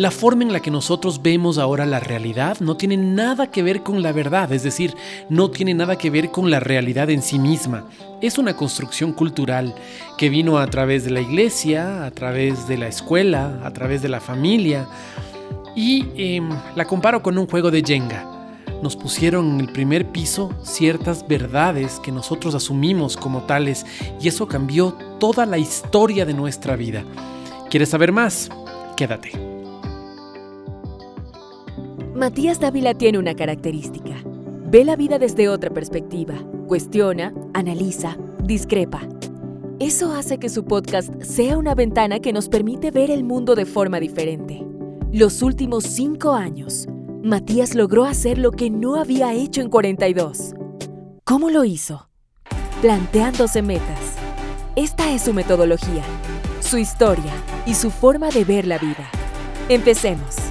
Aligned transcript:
La 0.00 0.10
forma 0.10 0.44
en 0.44 0.52
la 0.54 0.60
que 0.60 0.70
nosotros 0.70 1.20
vemos 1.20 1.58
ahora 1.58 1.84
la 1.84 2.00
realidad 2.00 2.58
no 2.60 2.74
tiene 2.78 2.96
nada 2.96 3.50
que 3.50 3.62
ver 3.62 3.82
con 3.82 4.02
la 4.02 4.12
verdad, 4.12 4.50
es 4.50 4.62
decir, 4.62 4.94
no 5.28 5.50
tiene 5.50 5.74
nada 5.74 5.98
que 5.98 6.08
ver 6.08 6.30
con 6.30 6.50
la 6.50 6.58
realidad 6.58 7.10
en 7.10 7.20
sí 7.20 7.38
misma. 7.38 7.84
Es 8.22 8.38
una 8.38 8.56
construcción 8.56 9.12
cultural 9.12 9.74
que 10.16 10.30
vino 10.30 10.56
a 10.56 10.66
través 10.68 11.04
de 11.04 11.10
la 11.10 11.20
iglesia, 11.20 12.06
a 12.06 12.10
través 12.12 12.66
de 12.66 12.78
la 12.78 12.88
escuela, 12.88 13.60
a 13.62 13.74
través 13.74 14.00
de 14.00 14.08
la 14.08 14.20
familia. 14.20 14.88
Y 15.76 16.06
em, 16.16 16.48
la 16.76 16.86
comparo 16.86 17.22
con 17.22 17.36
un 17.36 17.46
juego 17.46 17.70
de 17.70 17.82
Jenga. 17.82 18.24
Nos 18.82 18.96
pusieron 18.96 19.50
en 19.50 19.60
el 19.60 19.68
primer 19.70 20.06
piso 20.06 20.50
ciertas 20.62 21.28
verdades 21.28 22.00
que 22.00 22.10
nosotros 22.10 22.54
asumimos 22.54 23.18
como 23.18 23.42
tales 23.42 23.84
y 24.18 24.28
eso 24.28 24.48
cambió 24.48 24.96
toda 25.18 25.44
la 25.44 25.58
historia 25.58 26.24
de 26.24 26.32
nuestra 26.32 26.74
vida. 26.74 27.04
¿Quieres 27.68 27.90
saber 27.90 28.12
más? 28.12 28.48
Quédate. 28.96 29.49
Matías 32.20 32.60
Dávila 32.60 32.92
tiene 32.92 33.18
una 33.18 33.34
característica. 33.34 34.14
Ve 34.66 34.84
la 34.84 34.94
vida 34.94 35.18
desde 35.18 35.48
otra 35.48 35.70
perspectiva, 35.70 36.34
cuestiona, 36.68 37.32
analiza, 37.54 38.18
discrepa. 38.44 39.08
Eso 39.78 40.12
hace 40.12 40.36
que 40.36 40.50
su 40.50 40.66
podcast 40.66 41.10
sea 41.22 41.56
una 41.56 41.74
ventana 41.74 42.20
que 42.20 42.34
nos 42.34 42.50
permite 42.50 42.90
ver 42.90 43.10
el 43.10 43.24
mundo 43.24 43.54
de 43.54 43.64
forma 43.64 44.00
diferente. 44.00 44.62
Los 45.10 45.40
últimos 45.40 45.84
cinco 45.84 46.34
años, 46.34 46.86
Matías 47.22 47.74
logró 47.74 48.04
hacer 48.04 48.36
lo 48.36 48.52
que 48.52 48.68
no 48.68 48.96
había 48.96 49.32
hecho 49.32 49.62
en 49.62 49.70
42. 49.70 50.52
¿Cómo 51.24 51.48
lo 51.48 51.64
hizo? 51.64 52.10
Planteándose 52.82 53.62
metas. 53.62 53.98
Esta 54.76 55.10
es 55.10 55.22
su 55.22 55.32
metodología, 55.32 56.04
su 56.60 56.76
historia 56.76 57.32
y 57.64 57.72
su 57.72 57.90
forma 57.90 58.28
de 58.28 58.44
ver 58.44 58.66
la 58.66 58.76
vida. 58.76 59.08
Empecemos. 59.70 60.49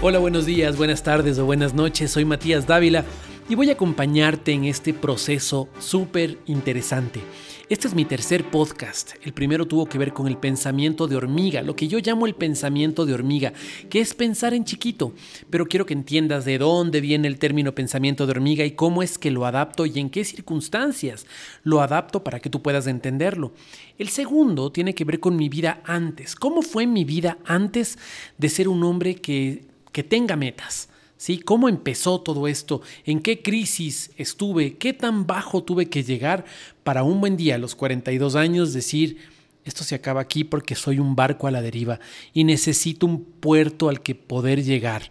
Hola, 0.00 0.20
buenos 0.20 0.46
días, 0.46 0.76
buenas 0.76 1.02
tardes 1.02 1.40
o 1.40 1.44
buenas 1.44 1.74
noches. 1.74 2.12
Soy 2.12 2.24
Matías 2.24 2.68
Dávila 2.68 3.04
y 3.48 3.56
voy 3.56 3.68
a 3.70 3.72
acompañarte 3.72 4.52
en 4.52 4.64
este 4.64 4.94
proceso 4.94 5.68
súper 5.80 6.38
interesante. 6.46 7.20
Este 7.68 7.88
es 7.88 7.94
mi 7.94 8.04
tercer 8.04 8.48
podcast. 8.48 9.14
El 9.24 9.32
primero 9.32 9.66
tuvo 9.66 9.86
que 9.86 9.98
ver 9.98 10.12
con 10.12 10.28
el 10.28 10.36
pensamiento 10.36 11.08
de 11.08 11.16
hormiga, 11.16 11.62
lo 11.62 11.74
que 11.74 11.88
yo 11.88 11.98
llamo 11.98 12.26
el 12.26 12.36
pensamiento 12.36 13.06
de 13.06 13.12
hormiga, 13.12 13.52
que 13.90 13.98
es 13.98 14.14
pensar 14.14 14.54
en 14.54 14.64
chiquito. 14.64 15.14
Pero 15.50 15.66
quiero 15.66 15.84
que 15.84 15.94
entiendas 15.94 16.44
de 16.44 16.58
dónde 16.58 17.00
viene 17.00 17.26
el 17.26 17.40
término 17.40 17.74
pensamiento 17.74 18.24
de 18.24 18.30
hormiga 18.30 18.64
y 18.64 18.70
cómo 18.70 19.02
es 19.02 19.18
que 19.18 19.32
lo 19.32 19.46
adapto 19.46 19.84
y 19.84 19.98
en 19.98 20.10
qué 20.10 20.24
circunstancias 20.24 21.26
lo 21.64 21.80
adapto 21.80 22.22
para 22.22 22.38
que 22.38 22.50
tú 22.50 22.62
puedas 22.62 22.86
entenderlo. 22.86 23.52
El 23.98 24.10
segundo 24.10 24.70
tiene 24.70 24.94
que 24.94 25.04
ver 25.04 25.18
con 25.18 25.34
mi 25.34 25.48
vida 25.48 25.82
antes. 25.84 26.36
¿Cómo 26.36 26.62
fue 26.62 26.86
mi 26.86 27.04
vida 27.04 27.38
antes 27.44 27.98
de 28.38 28.48
ser 28.48 28.68
un 28.68 28.84
hombre 28.84 29.16
que, 29.16 29.67
que 29.92 30.02
tenga 30.02 30.36
metas? 30.36 30.88
¿Sí? 31.16 31.40
¿Cómo 31.40 31.68
empezó 31.68 32.20
todo 32.20 32.46
esto? 32.46 32.80
¿En 33.04 33.20
qué 33.20 33.42
crisis 33.42 34.12
estuve? 34.16 34.76
¿Qué 34.76 34.92
tan 34.92 35.26
bajo 35.26 35.64
tuve 35.64 35.88
que 35.90 36.04
llegar 36.04 36.44
para 36.84 37.02
un 37.02 37.20
buen 37.20 37.36
día 37.36 37.56
a 37.56 37.58
los 37.58 37.74
42 37.74 38.36
años 38.36 38.72
decir, 38.72 39.18
esto 39.64 39.82
se 39.82 39.96
acaba 39.96 40.20
aquí 40.20 40.44
porque 40.44 40.76
soy 40.76 41.00
un 41.00 41.16
barco 41.16 41.48
a 41.48 41.50
la 41.50 41.60
deriva 41.60 41.98
y 42.32 42.44
necesito 42.44 43.04
un 43.06 43.24
puerto 43.24 43.88
al 43.88 44.00
que 44.00 44.14
poder 44.14 44.62
llegar? 44.62 45.10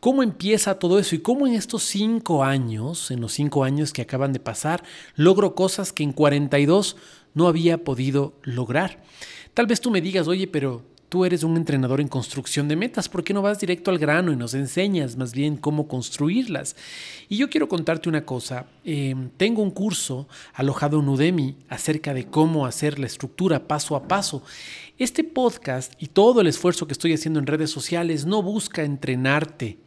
¿Cómo 0.00 0.22
empieza 0.22 0.78
todo 0.78 0.98
eso 0.98 1.14
y 1.14 1.20
cómo 1.20 1.46
en 1.46 1.54
estos 1.54 1.82
cinco 1.84 2.44
años, 2.44 3.10
en 3.10 3.20
los 3.20 3.32
cinco 3.32 3.64
años 3.64 3.92
que 3.92 4.02
acaban 4.02 4.32
de 4.32 4.40
pasar, 4.40 4.84
logro 5.14 5.54
cosas 5.54 5.92
que 5.92 6.02
en 6.02 6.12
42 6.12 6.96
no 7.34 7.48
había 7.48 7.82
podido 7.82 8.34
lograr? 8.42 9.02
Tal 9.54 9.66
vez 9.66 9.80
tú 9.80 9.90
me 9.90 10.00
digas, 10.00 10.28
oye, 10.28 10.46
pero 10.46 10.84
Tú 11.08 11.24
eres 11.24 11.44
un 11.44 11.56
entrenador 11.56 12.00
en 12.00 12.08
construcción 12.08 12.66
de 12.66 12.74
metas, 12.74 13.08
¿por 13.08 13.22
qué 13.22 13.32
no 13.32 13.40
vas 13.40 13.60
directo 13.60 13.92
al 13.92 13.98
grano 13.98 14.32
y 14.32 14.36
nos 14.36 14.54
enseñas 14.54 15.16
más 15.16 15.32
bien 15.32 15.56
cómo 15.56 15.86
construirlas? 15.86 16.74
Y 17.28 17.36
yo 17.36 17.48
quiero 17.48 17.68
contarte 17.68 18.08
una 18.08 18.24
cosa, 18.24 18.66
em, 18.84 19.30
tengo 19.36 19.62
un 19.62 19.70
curso 19.70 20.26
alojado 20.52 20.98
en 20.98 21.08
Udemy 21.08 21.56
acerca 21.68 22.12
de 22.12 22.26
cómo 22.26 22.66
hacer 22.66 22.98
la 22.98 23.06
estructura 23.06 23.68
paso 23.68 23.94
a 23.94 24.08
paso. 24.08 24.42
Este 24.98 25.22
podcast 25.22 25.92
y 26.02 26.08
todo 26.08 26.40
el 26.40 26.48
esfuerzo 26.48 26.88
que 26.88 26.92
estoy 26.94 27.12
haciendo 27.12 27.38
en 27.38 27.46
redes 27.46 27.70
sociales 27.70 28.26
no 28.26 28.42
busca 28.42 28.82
entrenarte 28.82 29.78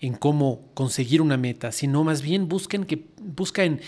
en 0.00 0.14
cómo 0.14 0.60
conseguir 0.74 1.22
una 1.22 1.36
meta, 1.36 1.72
sino 1.72 2.04
más 2.04 2.22
bien 2.22 2.48
busca 2.48 2.78
que 2.86 3.04
busca 3.20 3.64
en 3.64 3.80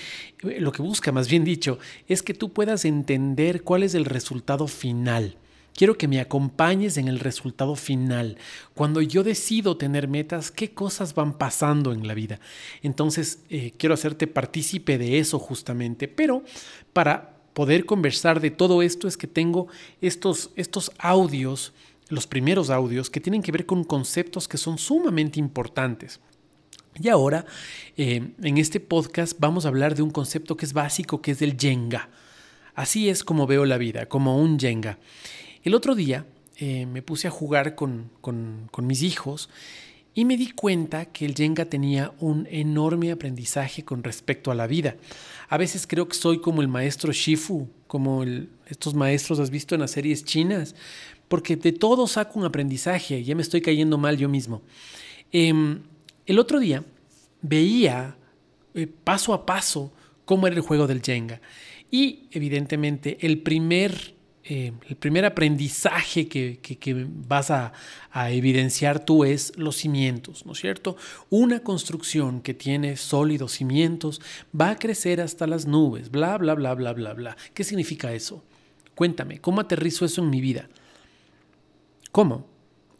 lo 0.42 0.72
que 0.72 0.82
busca, 0.82 1.12
más 1.12 1.28
bien 1.28 1.44
dicho, 1.44 1.78
es 2.08 2.22
que 2.22 2.34
tú 2.34 2.52
puedas 2.52 2.84
entender 2.84 3.62
cuál 3.62 3.84
es 3.84 3.94
el 3.94 4.06
resultado 4.06 4.66
final. 4.66 5.36
Quiero 5.74 5.96
que 5.96 6.08
me 6.08 6.20
acompañes 6.20 6.96
en 6.96 7.08
el 7.08 7.20
resultado 7.20 7.74
final. 7.74 8.36
Cuando 8.74 9.00
yo 9.00 9.22
decido 9.22 9.76
tener 9.76 10.08
metas, 10.08 10.50
¿qué 10.50 10.72
cosas 10.74 11.14
van 11.14 11.38
pasando 11.38 11.92
en 11.92 12.06
la 12.06 12.14
vida? 12.14 12.40
Entonces, 12.82 13.40
eh, 13.48 13.72
quiero 13.78 13.94
hacerte 13.94 14.26
partícipe 14.26 14.98
de 14.98 15.18
eso 15.18 15.38
justamente. 15.38 16.08
Pero 16.08 16.42
para 16.92 17.36
poder 17.54 17.86
conversar 17.86 18.40
de 18.40 18.50
todo 18.50 18.82
esto 18.82 19.08
es 19.08 19.16
que 19.16 19.26
tengo 19.26 19.68
estos, 20.00 20.50
estos 20.56 20.92
audios, 20.98 21.72
los 22.08 22.26
primeros 22.26 22.70
audios, 22.70 23.10
que 23.10 23.20
tienen 23.20 23.42
que 23.42 23.52
ver 23.52 23.66
con 23.66 23.84
conceptos 23.84 24.48
que 24.48 24.58
son 24.58 24.78
sumamente 24.78 25.38
importantes. 25.38 26.20
Y 27.00 27.08
ahora, 27.08 27.46
eh, 27.96 28.32
en 28.42 28.58
este 28.58 28.80
podcast, 28.80 29.38
vamos 29.38 29.64
a 29.64 29.68
hablar 29.68 29.94
de 29.94 30.02
un 30.02 30.10
concepto 30.10 30.56
que 30.56 30.66
es 30.66 30.72
básico, 30.72 31.22
que 31.22 31.30
es 31.30 31.42
el 31.42 31.56
Jenga. 31.58 32.08
Así 32.74 33.08
es 33.08 33.24
como 33.24 33.46
veo 33.46 33.64
la 33.64 33.78
vida, 33.78 34.06
como 34.06 34.38
un 34.38 34.58
Jenga. 34.58 34.98
El 35.62 35.74
otro 35.74 35.94
día 35.94 36.24
eh, 36.56 36.86
me 36.86 37.02
puse 37.02 37.28
a 37.28 37.30
jugar 37.30 37.74
con, 37.74 38.10
mis 38.78 39.02
hijos 39.02 39.50
y 40.14 40.24
me 40.24 40.38
di 40.38 40.50
cuenta 40.50 41.04
que 41.04 41.26
el 41.26 41.34
Jenga 41.34 41.66
tenía 41.66 42.12
un 42.18 42.48
enorme 42.50 43.12
aprendizaje 43.12 43.84
con 43.84 44.02
respecto 44.02 44.50
a 44.50 44.54
la 44.54 44.66
vida. 44.66 44.96
A 45.48 45.58
veces 45.58 45.86
creo 45.86 46.08
que 46.08 46.14
soy 46.14 46.40
como 46.40 46.62
el 46.62 46.68
maestro 46.68 47.12
Shifu, 47.12 47.68
como 47.86 48.24
estos 48.66 48.94
maestros 48.94 49.38
has 49.38 49.50
visto 49.50 49.74
en 49.74 49.82
las 49.82 49.90
series 49.90 50.24
chinas, 50.24 50.74
porque 51.28 51.56
de 51.56 51.72
todo 51.72 52.06
saco 52.06 52.38
un 52.38 52.46
aprendizaje, 52.46 53.22
ya 53.22 53.34
me 53.34 53.42
estoy 53.42 53.60
cayendo 53.60 53.98
mal 53.98 54.16
yo 54.16 54.28
mismo. 54.28 54.62
Em, 55.30 55.80
el 56.26 56.38
otro 56.38 56.58
día 56.58 56.84
veía 57.42 58.16
eh, 58.74 58.86
paso 58.86 59.34
a 59.34 59.44
paso 59.44 59.92
cómo 60.24 60.46
era 60.46 60.56
el 60.56 60.62
juego 60.62 60.86
del 60.86 61.02
Jenga 61.02 61.40
y 61.90 62.28
evidentemente 62.30 63.18
el 63.20 63.42
primer 63.42 64.19
eh, 64.42 64.72
el 64.88 64.96
primer 64.96 65.26
aprendizaje 65.26 66.26
que, 66.26 67.06
vas 67.28 67.50
a, 67.50 67.72
evidenciar 68.30 69.04
tú 69.04 69.24
es 69.24 69.56
los 69.56 69.76
cimientos, 69.76 70.46
¿no 70.46 70.52
es 70.52 70.58
cierto? 70.58 70.96
Una 71.28 71.60
construcción 71.60 72.40
que 72.40 72.54
tiene 72.54 72.96
sólidos 72.96 73.52
cimientos 73.52 74.20
va 74.58 74.70
a 74.70 74.78
crecer 74.78 75.20
hasta 75.20 75.46
las 75.46 75.66
nubes, 75.66 76.10
bla, 76.10 76.38
bla, 76.38 76.54
bla, 76.54 76.74
bla, 76.74 76.92
bla, 76.92 77.12
bla. 77.12 77.36
¿Qué 77.52 77.64
significa 77.64 78.12
eso? 78.12 78.42
Cuéntame, 78.94 79.40
¿cómo 79.40 79.60
aterrizo 79.60 80.04
eso 80.04 80.22
en 80.22 80.30
mi 80.30 80.40
vida? 80.40 80.68
¿Cómo? 82.10 82.46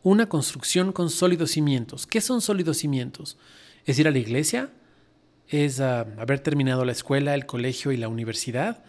Una 0.03 0.29
construcción 0.29 0.93
con 0.93 1.11
sólidos 1.11 1.51
cimientos. 1.53 2.07
¿Qué 2.07 2.21
son 2.21 2.41
sólidos 2.41 2.79
cimientos? 2.79 3.39
¿Es 3.87 3.99
ir 3.99 4.07
a 4.07 4.11
la 4.11 4.19
iglesia? 4.19 4.71
¿Es 5.49 5.81
ah, 5.81 6.07
haber 6.19 6.41
terminado 6.41 6.85
la 6.85 6.93
escuela, 6.93 7.35
el 7.35 7.47
colegio 7.47 7.93
y 7.93 7.97
la 7.97 8.09
universidad? 8.09 8.85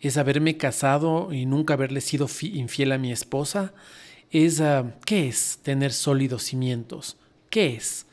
Es 0.00 0.16
haberme 0.16 0.56
casado 0.56 1.32
y 1.32 1.46
nunca 1.46 1.74
haberle 1.74 2.00
sido 2.00 2.28
infiel 2.42 2.92
a 2.92 2.98
mi 2.98 3.12
esposa, 3.12 3.72
es 4.30 4.60
ah, 4.60 4.94
¿qué 5.04 5.28
es 5.28 5.58
tener 5.62 5.92
sólidos 5.92 6.44
cimientos? 6.44 7.16
¿Qué 7.50 7.74
es? 7.74 8.06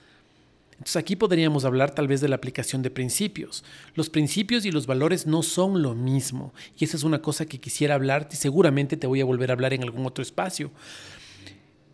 Entonces 0.71 0.97
aquí 0.97 1.15
podríamos 1.15 1.63
hablar 1.63 1.95
tal 1.95 2.07
vez 2.07 2.21
de 2.21 2.27
la 2.27 2.35
aplicación 2.35 2.81
de 2.81 2.89
principios. 2.89 3.63
Los 3.93 4.09
principios 4.09 4.65
y 4.65 4.71
los 4.71 4.87
valores 4.87 5.25
no 5.25 5.41
son 5.41 5.81
lo 5.81 5.95
mismo 5.95 6.53
y 6.77 6.85
esa 6.85 6.97
es 6.97 7.03
una 7.03 7.21
cosa 7.21 7.45
que 7.45 7.59
quisiera 7.59 7.95
hablarte 7.95 8.35
y 8.35 8.39
seguramente 8.39 8.97
te 8.97 9.07
voy 9.07 9.21
a 9.21 9.25
volver 9.25 9.51
a 9.51 9.53
hablar 9.53 9.73
en 9.73 9.83
algún 9.83 10.05
otro 10.05 10.21
espacio. 10.21 10.71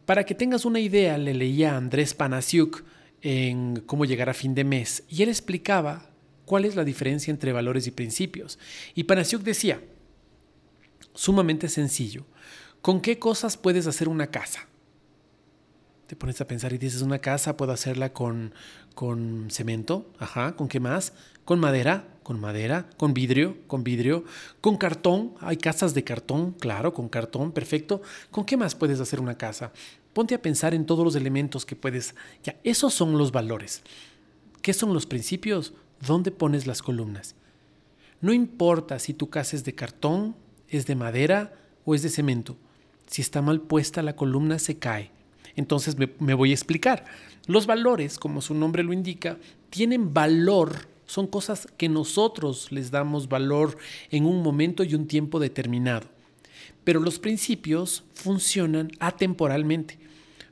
Para 0.06 0.26
que 0.26 0.36
tengas 0.36 0.66
una 0.66 0.80
idea, 0.80 1.18
le 1.18 1.34
leía 1.34 1.74
a 1.74 1.78
Andrés 1.78 2.14
Panasiuk 2.14 2.84
en 3.22 3.84
Cómo 3.86 4.06
llegar 4.06 4.30
a 4.30 4.34
fin 4.34 4.56
de 4.56 4.64
mes 4.64 5.04
y 5.10 5.22
él 5.22 5.30
explicaba 5.30 6.11
cuál 6.52 6.66
es 6.66 6.76
la 6.76 6.84
diferencia 6.84 7.32
entre 7.32 7.54
valores 7.54 7.88
y 7.88 7.92
principios. 7.92 8.60
Y 8.94 9.06
Panasiuk 9.06 9.42
decía, 9.42 9.80
sumamente 11.14 11.70
sencillo, 11.70 12.26
¿con 12.82 13.00
qué 13.00 13.20
cosas 13.20 13.56
puedes 13.56 13.88
hacer 13.88 14.10
una 14.10 14.28
casa? 14.28 14.68
Te 16.08 16.18
pones 16.18 16.42
a 16.42 16.48
pensar 16.48 16.74
y 16.74 16.78
dices, 16.78 17.04
una 17.04 17.20
casa 17.20 17.56
puedo 17.56 17.72
hacerla 17.72 18.12
con, 18.12 18.54
con 18.96 19.48
cemento, 19.50 20.12
ajá, 20.20 20.58
¿con 20.58 20.68
qué 20.68 20.82
más? 20.82 21.14
Con 21.46 21.62
madera, 21.62 22.06
con 22.22 22.38
madera, 22.38 22.90
con 22.98 23.14
vidrio, 23.14 23.56
con 23.68 23.86
vidrio, 23.86 24.26
con 24.60 24.76
cartón, 24.76 25.36
hay 25.40 25.56
casas 25.56 25.94
de 25.94 26.04
cartón, 26.04 26.52
claro, 26.52 26.94
con 26.94 27.08
cartón, 27.08 27.54
perfecto. 27.54 28.02
¿Con 28.30 28.44
qué 28.44 28.58
más 28.58 28.76
puedes 28.76 29.00
hacer 29.00 29.22
una 29.22 29.38
casa? 29.38 29.72
Ponte 30.12 30.36
a 30.36 30.42
pensar 30.42 30.74
en 30.74 30.86
todos 30.86 31.06
los 31.06 31.16
elementos 31.16 31.66
que 31.66 31.78
puedes, 31.78 32.14
ya, 32.44 32.60
esos 32.66 32.94
son 32.94 33.18
los 33.18 33.32
valores. 33.32 33.84
¿Qué 34.62 34.74
son 34.74 34.94
los 34.94 35.06
principios? 35.06 35.74
¿Dónde 36.06 36.32
pones 36.32 36.68
las 36.68 36.82
columnas? 36.82 37.36
No 38.22 38.34
importa 38.34 39.00
si 39.00 39.14
tu 39.14 39.30
casa 39.30 39.56
es 39.56 39.64
de 39.64 39.74
cartón, 39.74 40.36
es 40.68 40.86
de 40.86 40.96
madera 40.96 41.54
o 41.86 41.96
es 41.96 42.04
de 42.04 42.10
cemento. 42.10 42.56
Si 43.08 43.22
está 43.22 43.42
mal 43.42 43.62
puesta, 43.62 44.02
la 44.02 44.16
columna 44.16 44.60
se 44.60 44.78
cae. 44.78 45.12
Entonces 45.56 45.98
me, 45.98 46.10
me 46.20 46.34
voy 46.34 46.52
a 46.52 46.54
explicar. 46.54 47.06
Los 47.48 47.66
valores, 47.66 48.18
como 48.18 48.42
su 48.42 48.54
nombre 48.54 48.84
lo 48.84 48.94
indica, 48.94 49.38
tienen 49.70 50.14
valor 50.14 50.92
son 51.12 51.28
cosas 51.28 51.68
que 51.76 51.90
nosotros 51.90 52.72
les 52.72 52.90
damos 52.90 53.28
valor 53.28 53.78
en 54.12 54.26
un 54.26 54.42
momento 54.42 54.86
y 54.86 54.96
un 54.96 55.08
tiempo 55.08 55.42
determinado. 55.42 56.08
Pero 56.86 57.02
los 57.02 57.20
principios 57.20 58.06
funcionan 58.14 58.92
atemporalmente. 58.98 60.00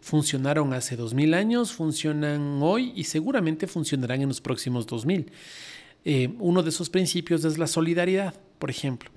Funcionaron 0.02 0.74
hace 0.74 0.96
dos 0.96 1.14
mil 1.14 1.34
años, 1.34 1.74
funcionan 1.74 2.60
hoy 2.62 2.94
y 2.96 3.04
seguramente 3.04 3.68
funcionarán 3.68 4.22
en 4.22 4.30
los 4.30 4.42
próximos 4.42 4.88
dos 4.88 5.06
mil. 5.06 5.32
Eh, 6.06 6.34
uno 6.40 6.64
de 6.64 6.70
esos 6.70 6.90
principios 6.90 7.44
es 7.44 7.58
la 7.58 7.68
solidaridad, 7.68 8.34
por 8.58 8.70
ejemplo. 8.70 9.12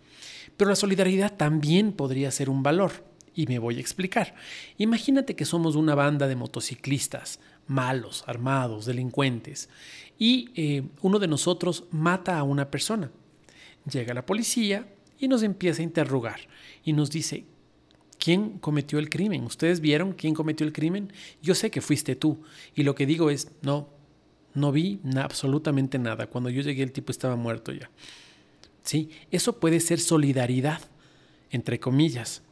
Pero 0.56 0.70
la 0.70 0.76
solidaridad 0.76 1.36
también 1.36 1.92
podría 1.92 2.30
ser 2.30 2.50
un 2.50 2.62
valor. 2.62 3.12
Y 3.34 3.46
me 3.46 3.58
voy 3.58 3.78
a 3.78 3.80
explicar. 3.80 4.34
Imagínate 4.76 5.34
que 5.34 5.46
somos 5.46 5.74
una 5.74 5.94
banda 5.94 6.28
de 6.28 6.36
motociclistas, 6.36 7.40
malos, 7.66 8.24
armados, 8.26 8.84
delincuentes, 8.84 9.70
y 10.18 10.50
eh, 10.54 10.82
uno 11.00 11.18
de 11.18 11.28
nosotros 11.28 11.84
mata 11.90 12.38
a 12.38 12.42
una 12.42 12.70
persona. 12.70 13.10
Llega 13.90 14.12
la 14.12 14.26
policía 14.26 14.86
y 15.18 15.28
nos 15.28 15.42
empieza 15.42 15.80
a 15.80 15.84
interrogar 15.84 16.40
y 16.84 16.92
nos 16.92 17.10
dice, 17.10 17.46
¿quién 18.22 18.58
cometió 18.60 19.00
el 19.00 19.10
crimen? 19.10 19.42
¿Ustedes 19.42 19.80
vieron 19.80 20.12
quién 20.12 20.32
cometió 20.32 20.64
el 20.64 20.72
crimen? 20.72 21.12
Yo 21.42 21.56
sé 21.56 21.72
que 21.72 21.80
fuiste 21.80 22.14
tú. 22.14 22.40
Y 22.72 22.84
lo 22.84 22.94
que 22.94 23.04
digo 23.04 23.30
es, 23.30 23.50
no, 23.62 23.88
no 24.54 24.70
vi 24.70 25.00
absolutamente 25.16 25.98
nada. 25.98 26.28
Cuando 26.28 26.48
yo 26.48 26.62
llegué 26.62 26.84
el 26.84 26.92
tipo 26.92 27.10
estaba 27.10 27.34
muerto 27.34 27.72
ya. 27.72 27.90
¿Sí? 28.84 29.10
Eso 29.32 29.58
puede 29.58 29.80
ser 29.80 29.98
solidaridad, 29.98 30.80
entre 31.50 31.80
comillas. 31.80 32.42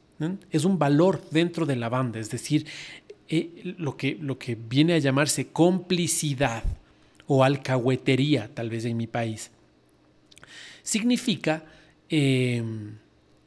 Es 0.51 0.65
un 0.65 0.77
valor 0.77 1.23
dentro 1.31 1.67
de 1.67 1.77
la 1.77 1.89
banda, 1.89 2.19
es 2.19 2.31
decir, 2.31 2.67
eh, 3.29 3.75
lo, 3.79 3.97
que, 3.97 4.19
lo 4.21 4.39
que 4.39 4.57
viene 4.57 4.95
a 4.95 4.99
llamarse 4.99 5.53
complicidad 5.53 6.65
o 7.29 7.45
alcahuetería, 7.45 8.51
tal 8.53 8.71
vez 8.71 8.85
en 8.87 8.97
mi 8.97 9.07
país, 9.07 9.53
significa, 10.83 11.65
eh, 12.09 12.61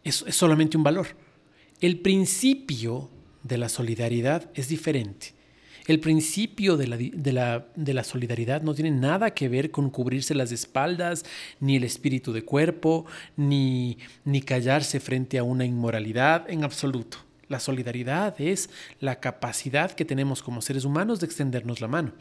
es, 0.06 0.24
solamente 0.30 0.78
un 0.78 0.84
valor. 0.84 1.08
El 1.84 2.00
principio 2.00 3.10
de 3.44 3.58
la 3.58 3.68
solidaridad 3.68 4.50
es 4.54 4.70
diferente. 4.70 5.34
El 5.86 6.00
principio 6.00 6.78
de 6.78 6.88
la, 6.88 6.96
de, 7.76 7.94
la, 7.94 8.04
solidaridad 8.06 8.62
no 8.62 8.74
tiene 8.74 8.90
nada 8.90 9.32
que 9.32 9.50
ver 9.50 9.70
con 9.70 9.90
cubrirse 9.90 10.34
las 10.34 10.54
espaldas, 10.54 11.26
ni 11.60 11.76
el 11.76 11.84
espíritu 11.84 12.32
de 12.32 12.46
cuerpo, 12.46 13.06
ni, 13.36 13.98
ni 14.24 14.42
callarse 14.42 15.02
frente 15.02 15.38
a 15.38 15.44
una 15.44 15.66
inmoralidad 15.66 16.50
en 16.50 16.64
absoluto. 16.64 17.18
La 17.50 17.60
solidaridad 17.60 18.40
es 18.40 18.70
la 19.02 19.20
capacidad 19.20 19.92
que 19.92 20.06
tenemos 20.06 20.42
como 20.42 20.62
seres 20.62 20.86
humanos 20.86 21.20
de 21.20 21.26
extendernos 21.26 21.82
la 21.82 21.90
mano. 21.90 22.14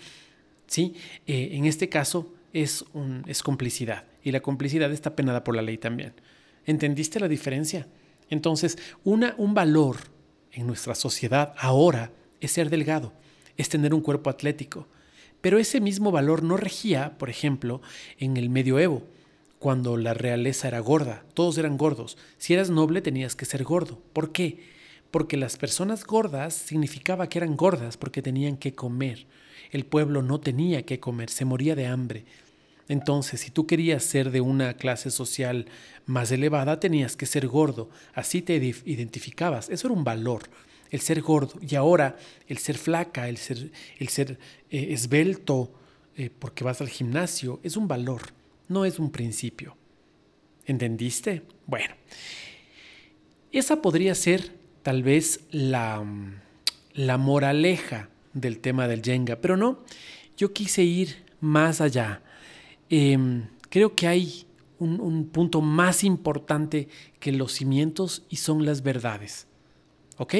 ¿sí? 0.66 0.96
Eh, 1.28 1.50
en 1.52 1.66
este 1.66 1.88
caso 1.88 2.34
es, 2.52 2.84
un, 2.94 3.22
es 3.28 3.44
complicidad 3.44 4.06
y 4.24 4.32
la 4.32 4.40
complicidad 4.40 4.90
está 4.90 5.14
penada 5.14 5.44
por 5.44 5.54
la 5.54 5.62
ley 5.62 5.78
también. 5.78 6.14
¿Entendiste 6.66 7.20
la 7.20 7.28
diferencia? 7.28 7.86
Entonces, 8.32 8.79
una, 9.05 9.34
un 9.37 9.52
valor 9.52 9.96
en 10.52 10.67
nuestra 10.67 10.94
sociedad 10.94 11.55
ahora 11.58 12.11
es 12.40 12.52
ser 12.52 12.70
delgado, 12.70 13.12
es 13.56 13.69
tener 13.69 13.93
un 13.93 14.00
cuerpo 14.00 14.31
atlético. 14.31 14.88
Pero 15.43 15.58
ese 15.58 15.81
mismo 15.81 16.11
valor 16.11 16.43
no 16.43 16.56
regía, 16.56 17.19
por 17.19 17.29
ejemplo, 17.29 17.82
en 18.19 18.37
el 18.37 18.49
medioevo, 18.49 19.02
cuando 19.58 19.96
la 19.96 20.14
realeza 20.14 20.69
era 20.69 20.81
gorda, 20.81 21.25
todos 21.34 21.58
eran 21.58 21.76
gordos. 21.76 22.17
Si 22.38 22.55
eras 22.55 22.70
noble 22.70 23.02
tenías 23.02 23.37
que 23.37 23.44
ser 23.44 23.64
gordo. 23.64 24.00
¿Por 24.12 24.32
qué? 24.32 24.64
Porque 25.11 25.37
las 25.37 25.56
personas 25.56 26.05
gordas 26.05 26.55
significaba 26.55 27.29
que 27.29 27.38
eran 27.38 27.56
gordas 27.56 27.96
porque 27.96 28.23
tenían 28.23 28.56
que 28.56 28.75
comer 28.75 29.26
el 29.73 29.87
pueblo 29.87 30.23
no 30.23 30.38
tenía 30.38 30.84
que 30.84 31.00
comer, 31.00 31.31
se 31.31 31.46
moría 31.46 31.75
de 31.75 31.87
hambre. 31.87 32.25
Entonces, 32.88 33.40
si 33.40 33.50
tú 33.50 33.67
querías 33.67 34.02
ser 34.02 34.31
de 34.31 34.40
una 34.40 34.75
clase 34.75 35.11
social 35.11 35.67
más 36.06 36.31
elevada, 36.31 36.81
tenías 36.81 37.17
que 37.17 37.26
ser 37.26 37.46
gordo. 37.46 37.90
Así 38.14 38.43
te 38.43 38.56
identificabas. 38.56 39.69
Eso 39.69 39.88
era 39.88 39.94
un 39.94 40.05
valor, 40.05 40.43
el 40.90 41.00
ser 41.00 41.23
gordo. 41.23 41.55
Y 41.67 41.75
ahora, 41.75 42.17
el 42.49 42.58
ser 42.58 42.76
flaca, 42.76 43.29
el 43.29 43.38
ser, 43.38 43.70
el 43.99 44.08
ser 44.08 44.38
eh, 44.70 44.88
esbelto, 44.90 45.73
eh, 46.17 46.31
porque 46.37 46.64
vas 46.64 46.81
al 46.81 46.88
gimnasio, 46.88 47.61
es 47.62 47.76
un 47.76 47.88
valor, 47.88 48.23
no 48.69 48.84
es 48.84 48.99
un 48.99 49.11
principio. 49.11 49.76
¿Entendiste? 50.67 51.43
Bueno, 51.67 51.94
esa 53.50 53.82
podría 53.82 54.14
ser 54.14 54.52
tal 54.82 55.02
vez 55.02 55.40
la, 55.50 56.05
la 56.94 57.17
moraleja 57.19 58.08
del 58.34 58.58
tema 58.58 58.88
del 58.88 59.02
Jenga, 59.02 59.37
pero 59.37 59.56
no, 59.56 59.81
yo 60.37 60.52
quise 60.52 60.82
ir 60.82 61.25
más 61.40 61.81
allá. 61.81 62.23
Em, 62.94 63.46
creo 63.70 63.94
que 63.94 64.06
hay 64.06 64.44
un, 64.78 65.00
un, 65.00 65.24
punto 65.24 65.62
más 65.62 66.04
importante 66.04 66.88
que 67.18 67.32
los 67.32 67.52
cimientos 67.52 68.22
y 68.28 68.36
son 68.36 68.66
las 68.66 68.82
verdades. 68.82 69.46
¿Ok? 70.18 70.34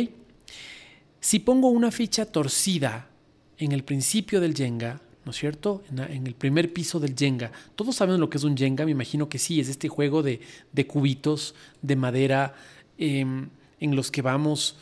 Si 1.19 1.39
pongo 1.39 1.71
una 1.71 1.91
ficha 1.91 2.27
torcida 2.27 3.09
en 3.57 3.73
el 3.73 3.85
principio 3.85 4.39
del 4.39 4.55
Jenga, 4.55 5.01
¿no 5.25 5.31
es 5.31 5.39
cierto? 5.39 5.83
En, 5.91 6.27
el 6.27 6.35
primer 6.35 6.75
piso 6.75 7.01
del 7.01 7.17
Jenga. 7.17 7.51
Todos 7.75 7.97
saben 7.97 8.21
lo 8.21 8.29
que 8.29 8.37
es 8.37 8.45
un 8.45 8.55
Jenga, 8.55 8.85
me 8.85 8.91
imagino 8.91 9.31
que 9.31 9.39
sí, 9.39 9.59
es 9.59 9.71
este 9.71 9.89
juego 9.89 10.23
de, 10.23 10.43
de 10.73 10.87
cubitos 10.87 11.55
de 11.81 11.97
madera 11.97 12.55
em, 12.99 13.49
en 13.81 13.97
los 13.97 14.11
que 14.11 14.21
vamos 14.21 14.77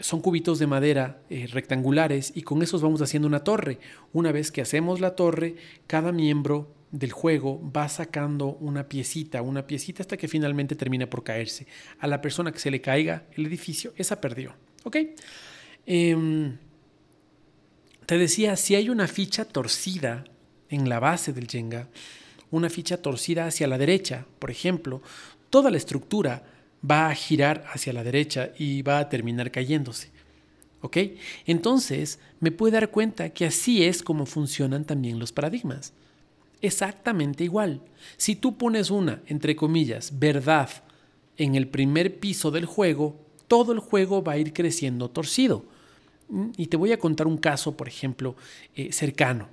son 0.00 0.22
cubitos 0.22 0.58
de 0.58 0.66
madera 0.66 1.20
eh, 1.28 1.46
rectangulares 1.52 2.32
y 2.34 2.40
con 2.40 2.62
esos 2.62 2.80
vamos 2.80 3.02
haciendo 3.02 3.28
una 3.28 3.44
torre. 3.44 3.78
Una 4.14 4.32
vez 4.32 4.50
que 4.50 4.62
hacemos 4.62 5.00
la 5.00 5.14
torre, 5.14 5.56
cada 5.86 6.12
miembro 6.12 6.68
del 6.92 7.10
juego 7.10 7.60
va 7.74 7.88
sacando 7.88 8.58
una 8.60 8.86
piecita, 8.86 9.40
una 9.42 9.66
piecita 9.66 10.02
hasta 10.02 10.18
que 10.18 10.28
finalmente 10.28 10.76
termina 10.76 11.08
por 11.08 11.24
caerse. 11.24 11.66
A 11.98 12.06
la 12.06 12.20
persona 12.20 12.52
que 12.52 12.58
se 12.58 12.70
le 12.70 12.82
caiga 12.82 13.24
el 13.32 13.46
edificio, 13.46 13.94
esa 13.96 14.20
perdió. 14.20 14.54
¿Ok? 14.84 14.96
Em, 15.86 16.58
te 18.06 18.18
decía, 18.18 18.56
si 18.56 18.74
hay 18.74 18.90
una 18.90 19.08
ficha 19.08 19.46
torcida 19.46 20.24
en 20.68 20.88
la 20.88 21.00
base 21.00 21.32
del 21.32 21.48
Jenga, 21.48 21.88
una 22.50 22.68
ficha 22.68 22.98
torcida 22.98 23.46
hacia 23.46 23.66
la 23.66 23.78
derecha, 23.78 24.26
por 24.38 24.50
ejemplo, 24.50 25.00
toda 25.48 25.70
la 25.70 25.78
estructura 25.78 26.44
va 26.88 27.08
a 27.08 27.14
girar 27.14 27.64
hacia 27.72 27.94
la 27.94 28.04
derecha 28.04 28.50
y 28.58 28.82
va 28.82 28.98
a 28.98 29.08
terminar 29.08 29.50
cayéndose. 29.50 30.10
¿Ok? 30.82 30.98
Entonces 31.46 32.18
me 32.40 32.50
puedo 32.50 32.72
dar 32.72 32.90
cuenta 32.90 33.30
que 33.30 33.46
así 33.46 33.84
es 33.84 34.02
como 34.02 34.26
funcionan 34.26 34.84
también 34.84 35.18
los 35.18 35.32
paradigmas. 35.32 35.94
Exactamente 36.62 37.42
igual. 37.42 37.82
Si 38.16 38.36
tú 38.36 38.56
pones 38.56 38.90
una, 38.90 39.20
entre 39.26 39.56
comillas, 39.56 40.18
verdad 40.18 40.70
en 41.36 41.56
el 41.56 41.66
primer 41.66 42.20
piso 42.20 42.50
del 42.50 42.66
juego, 42.66 43.20
todo 43.48 43.72
el 43.72 43.80
juego 43.80 44.22
va 44.22 44.32
a 44.32 44.38
ir 44.38 44.52
creciendo 44.52 45.10
torcido. 45.10 45.64
Y 46.56 46.68
te 46.68 46.76
voy 46.76 46.92
a 46.92 46.98
contar 46.98 47.26
un 47.26 47.36
caso, 47.36 47.76
por 47.76 47.88
ejemplo, 47.88 48.36
eh, 48.74 48.92
cercano. 48.92 49.48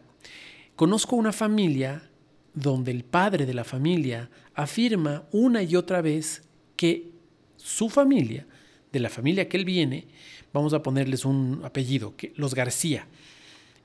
Conozco 0.75 1.15
una 1.15 1.33
familia 1.33 2.09
donde 2.53 2.91
el 2.91 3.03
padre 3.03 3.45
de 3.45 3.53
la 3.53 3.63
familia 3.63 4.29
afirma 4.53 5.23
una 5.31 5.63
y 5.63 5.75
otra 5.75 6.01
vez 6.01 6.43
que 6.75 7.11
su 7.57 7.89
familia, 7.89 8.45
de 8.91 8.99
la 8.99 9.09
familia 9.09 9.49
que 9.49 9.57
él 9.57 9.65
viene, 9.65 10.07
vamos 10.53 10.73
a 10.73 10.81
ponerles 10.81 11.25
un 11.25 11.61
apellido, 11.63 12.15
que, 12.15 12.33
los 12.35 12.55
García. 12.55 13.07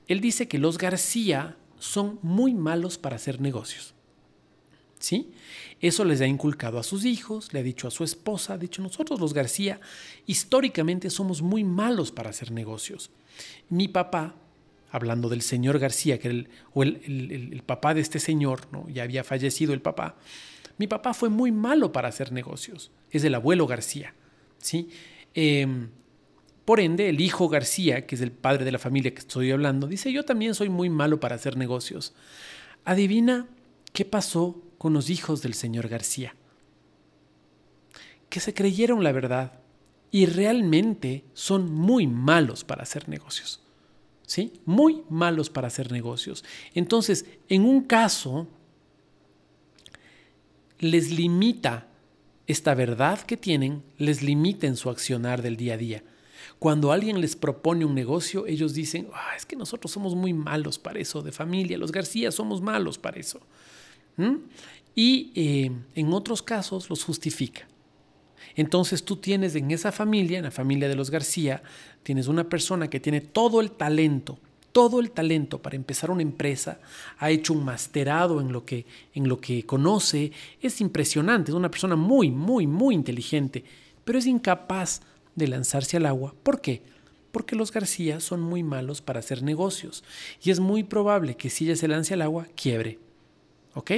Él 0.07 0.21
dice 0.21 0.47
que 0.47 0.59
los 0.59 0.79
García 0.79 1.57
son 1.85 2.19
muy 2.23 2.55
malos 2.55 2.97
para 2.97 3.17
hacer 3.17 3.41
negocios. 3.41 3.95
¿Sí? 4.99 5.33
Eso 5.81 6.03
les 6.05 6.23
ha 6.23 6.27
inculcado 6.27 6.79
a 6.79 6.83
sus 6.83 7.05
hijos, 7.05 7.53
le 7.53 7.61
ha 7.61 7.63
dicho 7.63 7.87
a 7.87 7.91
su 7.91 8.05
esposa, 8.05 8.55
ha 8.55 8.59
dicho 8.59 8.81
nosotros 8.81 9.21
los 9.21 9.35
García, 9.35 9.81
históricamente 10.25 11.11
somos 11.11 11.43
muy 11.43 11.63
malos 11.63 12.11
para 12.11 12.31
hacer 12.31 12.53
negocios. 12.53 13.11
Mi 13.69 13.87
papá, 13.87 14.35
hablando 14.91 15.29
del 15.29 15.43
señor 15.43 15.79
García, 15.79 16.19
que 16.19 16.29
el, 16.29 16.49
o 16.73 16.85
el, 16.85 17.63
papá 17.67 17.93
de 17.93 18.01
este 18.01 18.19
señor, 18.19 18.67
¿no? 18.73 18.89
ya 18.89 19.03
había 19.03 19.23
fallecido 19.23 19.75
el 19.75 19.83
papá, 19.83 20.17
mi 20.79 20.87
papá 20.87 21.13
fue 21.13 21.29
muy 21.29 21.53
malo 21.53 21.93
para 21.93 22.09
hacer 22.09 22.33
negocios. 22.33 22.91
Es 23.11 23.25
el 23.25 23.35
abuelo 23.35 23.67
García. 23.67 24.15
¿sí? 24.59 24.89
Em, 25.35 25.91
por 26.65 26.81
ende, 26.81 27.09
el 27.09 27.21
hijo 27.21 27.49
García, 27.49 28.07
que 28.07 28.15
es 28.15 28.21
el 28.21 28.33
padre 28.33 28.65
de 28.65 28.73
la 28.73 28.79
familia 28.79 29.13
que 29.13 29.21
estoy 29.21 29.51
hablando, 29.51 29.87
dice, 29.87 30.13
yo 30.13 30.25
también 30.25 30.55
soy 30.55 30.69
muy 30.69 30.89
malo 30.89 31.21
para 31.21 31.37
hacer 31.37 31.57
negocios. 31.57 32.15
Adivina 32.85 33.47
qué 33.93 34.05
pasó 34.05 34.63
con 34.79 34.95
los 34.95 35.11
hijos 35.11 35.43
del 35.43 35.55
señor 35.55 35.89
García. 35.89 36.35
Que 38.29 38.41
se 38.41 38.55
creyeron 38.55 39.05
la 39.05 39.13
verdad 39.13 39.61
y 40.11 40.27
realmente 40.27 41.25
son 41.35 41.71
muy 41.71 42.07
malos 42.07 42.65
para 42.65 42.83
hacer 42.83 43.09
negocios. 43.09 43.61
¿Sí? 44.27 44.55
Muy 44.65 45.03
malos 45.11 45.51
para 45.51 45.67
hacer 45.67 45.93
negocios. 45.93 46.45
Entonces, 46.75 47.27
en 47.49 47.65
un 47.67 47.83
caso, 47.83 48.49
les 50.79 51.11
limita 51.11 51.89
esta 52.47 52.75
verdad 52.75 53.21
que 53.21 53.37
tienen 53.37 53.83
les 53.99 54.23
limita 54.23 54.67
en 54.67 54.77
su 54.77 54.91
accionar 54.91 55.43
del 55.43 55.57
día 55.57 55.75
a 55.75 55.79
día. 55.79 56.05
Cuando 56.65 56.93
alguien 56.93 57.21
les 57.21 57.37
propone 57.37 57.85
un 57.85 57.95
negocio, 57.95 58.47
ellos 58.47 58.73
dicen, 58.73 59.09
ah, 59.13 59.37
es 59.37 59.45
que 59.45 59.55
nosotros 59.55 59.93
somos 59.93 60.15
muy 60.15 60.33
malos 60.33 60.79
para 60.79 60.99
eso, 60.99 61.21
de 61.21 61.31
familia, 61.31 61.77
los 61.77 61.93
García 61.93 62.33
somos 62.33 62.63
malos 62.63 62.97
para 62.97 63.21
eso. 63.21 63.39
¿Mm? 64.17 64.37
Y 64.95 65.31
eh, 65.35 65.71
en 65.95 66.13
otros 66.15 66.41
casos 66.41 66.89
los 66.89 67.05
justifica. 67.05 67.69
Entonces 68.57 69.05
tú 69.05 69.17
tienes 69.17 69.55
en 69.57 69.73
esa 69.73 69.93
familia, 69.93 70.39
en 70.39 70.45
la 70.45 70.51
familia 70.51 70.89
de 70.89 70.95
los 70.95 71.11
García, 71.11 71.63
tienes 72.03 72.29
una 72.29 72.49
persona 72.49 72.89
que 72.89 72.99
tiene 72.99 73.21
todo 73.21 73.61
el 73.61 73.73
talento, 73.73 74.39
todo 74.73 75.01
el 75.01 75.11
talento 75.11 75.61
para 75.61 75.77
empezar 75.77 76.11
una 76.11 76.23
empresa, 76.23 76.81
ha 77.19 77.29
hecho 77.29 77.53
un 77.53 77.63
masterado 77.63 78.41
en 78.41 78.53
lo 78.53 78.65
que, 78.65 78.87
en 79.13 79.29
lo 79.29 79.39
que 79.39 79.67
conoce, 79.67 80.33
es 80.63 80.81
impresionante, 80.81 81.51
es 81.51 81.57
una 81.57 81.71
persona 81.71 81.95
muy, 81.95 82.31
muy, 82.31 82.67
muy 82.67 82.95
inteligente, 82.95 83.63
pero 84.03 84.19
es 84.19 84.25
incapaz 84.25 85.03
lanzarse 85.37 85.97
al 85.97 86.07
agua. 86.07 86.35
¿Por 86.43 86.61
qué? 86.61 86.83
Porque 87.33 87.57
los 87.57 87.73
García 87.73 88.21
son 88.21 88.41
muy 88.41 88.63
malos 88.63 89.01
para 89.01 89.21
hacer 89.21 89.43
negocios 89.43 90.05
y 90.43 90.51
es 90.51 90.61
muy 90.61 90.85
probable 90.85 91.37
que 91.37 91.51
si 91.51 91.65
ella 91.65 91.77
se 91.77 91.89
lance 91.89 92.15
al 92.15 92.23
agua, 92.23 92.47
quiebre. 92.55 92.99
¿Ok? 93.75 93.91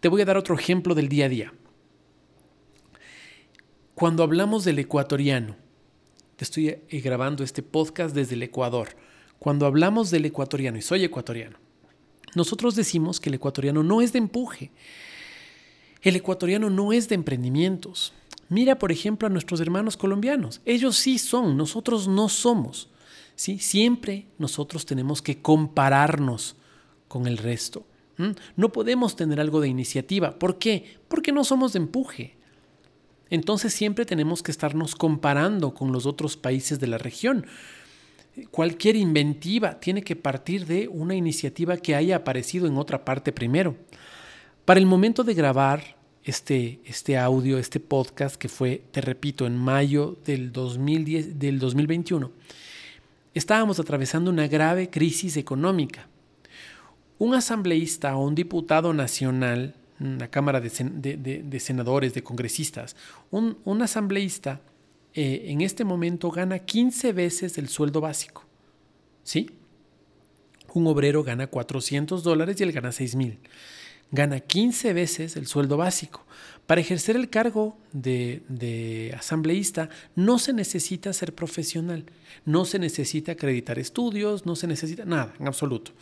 Te 0.00 0.08
voy 0.08 0.22
a 0.22 0.24
dar 0.24 0.36
otro 0.36 0.54
ejemplo 0.54 0.94
del 0.94 1.08
día 1.08 1.26
a 1.26 1.28
día. 1.28 1.52
Cuando 3.94 4.22
hablamos 4.22 4.64
del 4.64 4.78
ecuatoriano, 4.78 5.56
te 6.36 6.44
estoy 6.44 6.68
eh, 6.68 7.00
grabando 7.00 7.42
este 7.42 7.64
podcast 7.64 8.14
desde 8.14 8.36
el 8.36 8.44
Ecuador. 8.44 8.90
Cuando 9.40 9.66
hablamos 9.66 10.12
del 10.12 10.24
ecuatoriano, 10.24 10.78
y 10.78 10.82
soy 10.82 11.02
ecuatoriano, 11.02 11.58
nosotros 12.36 12.76
decimos 12.76 13.18
que 13.18 13.28
el 13.28 13.34
ecuatoriano 13.34 13.82
no 13.82 14.00
es 14.00 14.12
de 14.12 14.20
empuje. 14.20 14.70
El 16.00 16.14
ecuatoriano 16.14 16.70
no 16.70 16.92
es 16.92 17.08
de 17.08 17.16
emprendimientos. 17.16 18.12
Mira, 18.48 18.78
por 18.78 18.92
ejemplo, 18.92 19.26
a 19.26 19.30
nuestros 19.30 19.60
hermanos 19.60 19.96
colombianos. 19.96 20.60
Ellos 20.64 20.96
sí 20.96 21.18
son, 21.18 21.56
nosotros 21.56 22.08
no 22.08 22.28
somos. 22.28 22.88
¿sí? 23.34 23.58
Siempre 23.58 24.26
nosotros 24.38 24.86
tenemos 24.86 25.22
que 25.22 25.40
compararnos 25.40 26.56
con 27.08 27.26
el 27.26 27.38
resto. 27.38 27.86
No 28.56 28.72
podemos 28.72 29.14
tener 29.14 29.38
algo 29.40 29.60
de 29.60 29.68
iniciativa. 29.68 30.40
¿Por 30.40 30.58
qué? 30.58 30.98
Porque 31.06 31.30
no 31.30 31.44
somos 31.44 31.72
de 31.72 31.78
empuje. 31.78 32.36
Entonces 33.30 33.72
siempre 33.72 34.04
tenemos 34.04 34.42
que 34.42 34.50
estarnos 34.50 34.96
comparando 34.96 35.72
con 35.72 35.92
los 35.92 36.04
otros 36.04 36.36
países 36.36 36.80
de 36.80 36.88
la 36.88 36.98
región. 36.98 37.46
Cualquier 38.50 38.96
inventiva 38.96 39.78
tiene 39.78 40.02
que 40.02 40.16
partir 40.16 40.66
de 40.66 40.88
una 40.88 41.14
iniciativa 41.14 41.76
que 41.76 41.94
haya 41.94 42.16
aparecido 42.16 42.66
en 42.66 42.76
otra 42.76 43.04
parte 43.04 43.32
primero. 43.32 43.76
Para 44.64 44.80
el 44.80 44.86
momento 44.86 45.22
de 45.22 45.34
grabar 45.34 45.97
este, 46.28 46.80
este 46.84 47.16
audio, 47.16 47.58
este 47.58 47.80
podcast 47.80 48.36
que 48.36 48.48
fue, 48.48 48.82
te 48.90 49.00
repito, 49.00 49.46
en 49.46 49.56
mayo 49.56 50.18
del, 50.26 50.52
2010, 50.52 51.38
del 51.38 51.58
2021, 51.58 52.30
estábamos 53.32 53.80
atravesando 53.80 54.30
una 54.30 54.46
grave 54.46 54.90
crisis 54.90 55.38
económica. 55.38 56.06
Un 57.18 57.34
asambleísta 57.34 58.14
o 58.16 58.26
un 58.26 58.34
diputado 58.34 58.92
nacional 58.92 59.74
una 60.00 60.28
Cámara 60.28 60.60
de, 60.60 61.60
Senadores, 61.60 62.14
de 62.14 62.22
Congresistas, 62.22 62.94
un, 63.30 63.82
asambleísta 63.82 64.60
eh, 65.14 65.46
en 65.46 65.62
este 65.62 65.84
momento 65.84 66.30
gana 66.30 66.60
15 66.60 67.12
veces 67.12 67.58
el 67.58 67.68
sueldo 67.68 68.00
básico. 68.00 68.44
¿Sí? 69.24 69.50
Un 70.74 70.86
obrero 70.86 71.24
gana 71.24 71.48
400 71.48 72.22
dólares 72.22 72.60
y 72.60 72.62
él 72.62 72.72
gana 72.72 72.92
6 72.92 73.16
mil. 73.16 73.38
Gana 74.10 74.40
15 74.40 74.92
veces 74.92 75.36
el 75.36 75.46
sueldo 75.46 75.76
básico. 75.76 76.24
Para 76.66 76.80
ejercer 76.80 77.16
el 77.16 77.30
cargo 77.30 77.78
de, 77.92 78.42
de, 78.48 79.14
asambleísta 79.16 79.88
no 80.14 80.38
se 80.38 80.52
necesita 80.52 81.12
ser 81.12 81.34
profesional, 81.34 82.04
no 82.44 82.64
se 82.64 82.78
necesita 82.78 83.32
acreditar 83.32 83.78
estudios, 83.78 84.44
no 84.44 84.54
se 84.54 84.66
necesita 84.66 85.04
nada, 85.06 85.34
en 85.40 85.46
absoluto. 85.46 85.92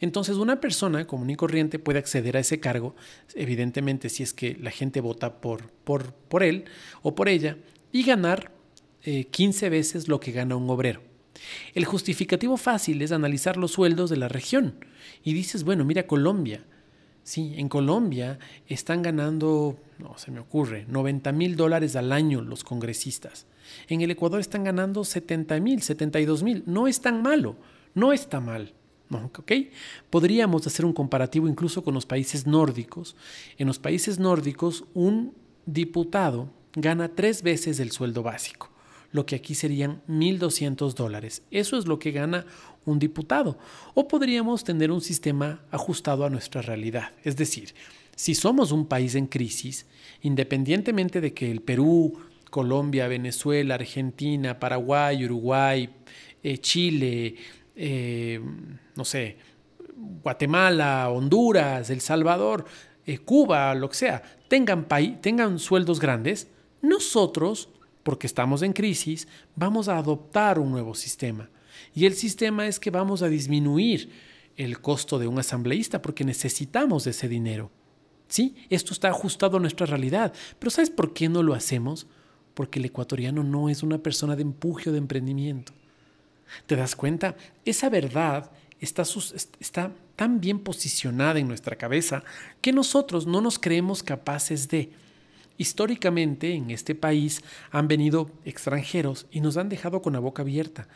Entonces 0.00 0.36
una 0.36 0.60
persona 0.60 1.06
común 1.06 1.30
y 1.30 1.36
corriente 1.36 1.78
puede 1.78 1.98
acceder 1.98 2.36
a 2.36 2.40
ese 2.40 2.60
cargo, 2.60 2.94
evidentemente 3.34 4.08
si 4.08 4.22
es 4.22 4.32
que 4.32 4.56
la 4.60 4.70
gente 4.70 5.00
vota 5.00 5.40
por, 5.40 5.70
por, 5.84 6.12
por 6.12 6.42
él 6.42 6.64
o 7.02 7.14
por 7.14 7.28
ella, 7.28 7.56
y 7.92 8.02
ganar 8.02 8.52
15 9.02 9.66
eh, 9.66 9.68
veces 9.70 10.08
lo 10.08 10.20
que 10.20 10.32
gana 10.32 10.56
un 10.56 10.68
obrero. 10.68 11.02
El 11.74 11.84
justificativo 11.84 12.56
fácil 12.56 13.02
es 13.02 13.12
analizar 13.12 13.56
los 13.56 13.72
sueldos 13.72 14.10
de 14.10 14.16
la 14.16 14.28
región. 14.28 14.84
Y 15.22 15.34
dices, 15.34 15.64
bueno, 15.64 15.84
mira 15.84 16.06
Colombia. 16.06 16.64
Sí, 17.26 17.54
en 17.56 17.68
Colombia 17.68 18.38
están 18.68 19.02
ganando, 19.02 19.76
no 19.98 20.16
se 20.16 20.30
me 20.30 20.38
ocurre, 20.38 20.86
90 20.86 21.32
mil 21.32 21.56
dólares 21.56 21.96
al 21.96 22.12
año 22.12 22.40
los 22.40 22.62
congresistas. 22.62 23.46
En 23.88 24.00
el 24.00 24.12
Ecuador 24.12 24.38
están 24.38 24.62
ganando 24.62 25.02
70 25.02 25.58
mil, 25.58 25.82
72 25.82 26.44
mil. 26.44 26.62
No 26.66 26.86
es 26.86 27.00
tan 27.00 27.22
malo, 27.22 27.56
no 27.94 28.12
está 28.12 28.38
mal. 28.38 28.74
Podríamos 30.08 30.68
hacer 30.68 30.84
un 30.84 30.92
comparativo 30.92 31.48
incluso 31.48 31.82
con 31.82 31.94
los 31.94 32.06
países 32.06 32.46
nórdicos. 32.46 33.16
En 33.58 33.66
los 33.66 33.80
países 33.80 34.20
nórdicos, 34.20 34.84
un 34.94 35.34
diputado 35.66 36.48
gana 36.76 37.08
tres 37.08 37.42
veces 37.42 37.80
el 37.80 37.90
sueldo 37.90 38.22
básico, 38.22 38.70
lo 39.16 39.26
que 39.26 39.34
aquí 39.34 39.54
serían 39.54 40.02
1.200 40.08 40.92
dólares. 40.94 41.42
Eso 41.50 41.78
es 41.78 41.86
lo 41.86 41.98
que 41.98 42.12
gana 42.12 42.46
un 42.84 42.98
diputado. 42.98 43.58
O 43.94 44.06
podríamos 44.06 44.62
tener 44.62 44.92
un 44.92 45.00
sistema 45.00 45.64
ajustado 45.70 46.24
a 46.24 46.30
nuestra 46.30 46.60
realidad. 46.62 47.12
Es 47.24 47.34
decir, 47.36 47.74
si 48.14 48.34
somos 48.34 48.72
un 48.72 48.86
país 48.86 49.14
en 49.14 49.26
crisis, 49.26 49.86
independientemente 50.20 51.20
de 51.20 51.32
que 51.32 51.50
el 51.50 51.62
Perú, 51.62 52.18
Colombia, 52.50 53.08
Venezuela, 53.08 53.74
Argentina, 53.74 54.60
Paraguay, 54.60 55.24
Uruguay, 55.24 55.88
eh, 56.42 56.58
Chile, 56.58 57.34
eh, 57.74 58.40
no 58.94 59.04
sé, 59.04 59.38
Guatemala, 60.22 61.10
Honduras, 61.10 61.88
El 61.88 62.02
Salvador, 62.02 62.66
eh, 63.06 63.18
Cuba, 63.18 63.74
lo 63.74 63.88
que 63.88 63.96
sea, 63.96 64.22
tengan, 64.48 64.86
tengan 65.22 65.58
sueldos 65.58 66.00
grandes, 66.00 66.48
nosotros, 66.82 67.70
porque 68.06 68.28
estamos 68.28 68.62
en 68.62 68.72
crisis, 68.72 69.26
vamos 69.56 69.88
a 69.88 69.98
adoptar 69.98 70.60
un 70.60 70.70
nuevo 70.70 70.94
sistema. 70.94 71.50
Y 71.92 72.06
el 72.06 72.14
sistema 72.14 72.68
es 72.68 72.78
que 72.78 72.92
vamos 72.92 73.20
a 73.20 73.28
disminuir 73.28 74.12
el 74.56 74.80
costo 74.80 75.18
de 75.18 75.26
un 75.26 75.40
asambleísta 75.40 76.00
porque 76.00 76.24
necesitamos 76.24 77.08
ese 77.08 77.28
dinero. 77.28 77.68
¿Sí? 78.28 78.54
Esto 78.70 78.92
está 78.92 79.08
ajustado 79.08 79.56
a 79.56 79.60
nuestra 79.60 79.86
realidad. 79.86 80.32
Pero 80.60 80.70
¿sabes 80.70 80.88
por 80.88 81.14
qué 81.14 81.28
no 81.28 81.42
lo 81.42 81.52
hacemos? 81.52 82.06
Porque 82.54 82.78
el 82.78 82.84
ecuatoriano 82.84 83.42
no 83.42 83.68
es 83.68 83.82
una 83.82 83.98
persona 83.98 84.36
de 84.36 84.42
empuje 84.42 84.90
o 84.90 84.92
de 84.92 84.98
emprendimiento. 84.98 85.72
¿Te 86.66 86.76
das 86.76 86.94
cuenta? 86.94 87.34
Esa 87.64 87.88
verdad 87.88 88.52
está, 88.78 89.02
está 89.02 89.90
tan 90.14 90.40
bien 90.40 90.60
posicionada 90.60 91.40
en 91.40 91.48
nuestra 91.48 91.74
cabeza 91.74 92.22
que 92.60 92.72
nosotros 92.72 93.26
no 93.26 93.40
nos 93.40 93.58
creemos 93.58 94.04
capaces 94.04 94.68
de. 94.68 94.92
Históricamente 95.58 96.52
en 96.54 96.70
este 96.70 96.94
país 96.94 97.42
han 97.70 97.88
venido 97.88 98.30
extranjeros 98.44 99.26
y 99.30 99.40
nos 99.40 99.56
han 99.56 99.68
dejado 99.68 100.02
con 100.02 100.12
la 100.12 100.18
boca 100.18 100.42
abierta. 100.42 100.88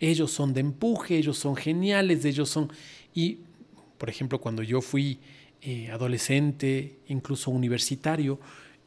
Ellos 0.00 0.30
son 0.30 0.52
de 0.52 0.60
empuje, 0.60 1.16
ellos 1.16 1.38
son 1.38 1.56
geniales, 1.56 2.24
ellos 2.24 2.50
son... 2.50 2.70
Y, 3.14 3.38
por 3.96 4.10
ejemplo, 4.10 4.40
cuando 4.40 4.62
yo 4.62 4.82
fui 4.82 5.18
eh, 5.62 5.90
adolescente, 5.90 6.98
incluso 7.08 7.50
universitario, 7.50 8.38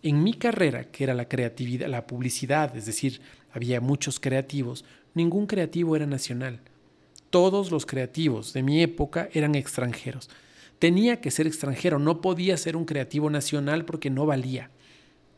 en 0.04 0.24
mi 0.24 0.34
carrera, 0.34 0.86
que 0.86 1.04
era 1.04 1.14
la 1.14 1.28
creatividad, 1.28 1.88
la 1.88 2.08
publicidad, 2.08 2.76
es 2.78 2.86
decir, 2.86 3.20
había 3.52 3.82
muchos 3.82 4.20
creativos, 4.20 4.86
ningún 5.14 5.48
creativo 5.48 5.96
era 5.96 6.06
nacional. 6.06 6.62
Todos 7.30 7.72
los 7.72 7.86
creativos 7.86 8.54
de 8.54 8.64
mi 8.64 8.82
época 8.82 9.30
eran 9.34 9.56
extranjeros. 9.56 10.30
Tenía 10.78 11.20
que 11.20 11.32
ser 11.32 11.48
extranjero, 11.48 12.00
no 12.00 12.22
podía 12.22 12.56
ser 12.56 12.76
un 12.76 12.86
creativo 12.86 13.30
nacional 13.30 13.84
porque 13.86 14.10
no 14.10 14.26
valía. 14.26 14.72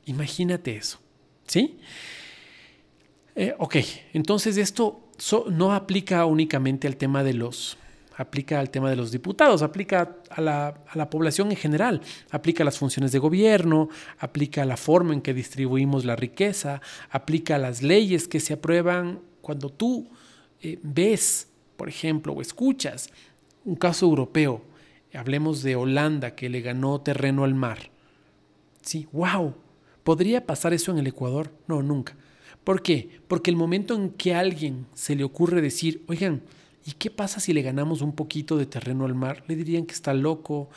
Imagínate 0.06 0.76
eso. 0.76 1.00
¿Sí? 1.48 1.80
Eh, 3.36 3.54
ok, 3.58 3.78
entonces 4.14 4.58
esto 4.58 5.10
no 5.50 5.74
aplica 5.74 6.26
únicamente 6.26 6.88
al 6.88 6.98
tema 6.98 7.24
de 7.24 7.34
los 7.34 7.78
aplica 8.18 8.60
al 8.60 8.70
tema 8.70 8.90
de 8.90 8.96
los 8.96 9.12
diputados, 9.12 9.64
aplica 9.64 10.18
a 10.30 10.42
la, 10.42 11.10
población 11.10 11.50
en 11.50 11.58
general, 11.58 12.02
aplica 12.30 12.64
a 12.64 12.66
las 12.66 12.78
funciones 12.78 13.12
de 13.12 13.20
gobierno, 13.20 13.90
aplica 14.20 14.62
a 14.62 14.66
la 14.66 14.78
forma 14.78 15.14
en 15.14 15.22
que 15.22 15.34
distribuimos 15.34 16.06
la 16.06 16.16
riqueza, 16.16 16.82
aplica 17.10 17.56
a 17.56 17.58
las 17.58 17.82
leyes 17.82 18.28
que 18.28 18.40
se 18.40 18.54
aprueban 18.54 19.22
cuando 19.42 19.70
tú 19.70 20.08
eh, 20.62 20.78
ves, 20.84 21.48
por 21.78 21.90
ejemplo, 21.90 22.34
o 22.34 22.42
escuchas 22.42 23.10
un 23.66 23.76
caso 23.76 24.06
europeo, 24.06 24.62
hablemos 25.14 25.64
de 25.64 25.76
Holanda 25.76 26.36
que 26.36 26.50
le 26.50 26.62
ganó 26.62 27.02
terreno 27.02 27.44
al 27.44 27.56
mar. 27.56 27.90
Sí, 28.82 29.08
wow, 29.12 29.56
¿podría 30.04 30.46
pasar 30.46 30.74
eso 30.74 30.92
en 30.92 31.00
el 31.00 31.08
Ecuador? 31.08 31.52
No, 31.68 31.82
nunca. 31.82 32.16
¿Por 32.64 32.82
qué? 32.82 33.22
Porque 33.28 33.50
el 33.50 33.58
momento 33.58 33.96
en 33.96 34.12
que 34.12 34.34
a 34.34 34.40
alguien 34.40 34.86
se 34.94 35.16
le 35.16 35.24
ocurre 35.24 35.62
decir, 35.62 36.04
oigan, 36.08 36.44
¿Y 36.86 36.94
qué 36.94 37.12
pasa 37.12 37.40
si 37.40 37.54
le 37.54 37.62
ganamos 37.62 38.02
un 38.02 38.14
poquito 38.14 38.58
de 38.58 38.66
terreno 38.66 39.06
al 39.06 39.14
mar? 39.14 39.44
Le 39.48 39.56
dirían 39.56 39.86
que 39.86 39.94
está 39.94 40.14
loco, 40.14 40.70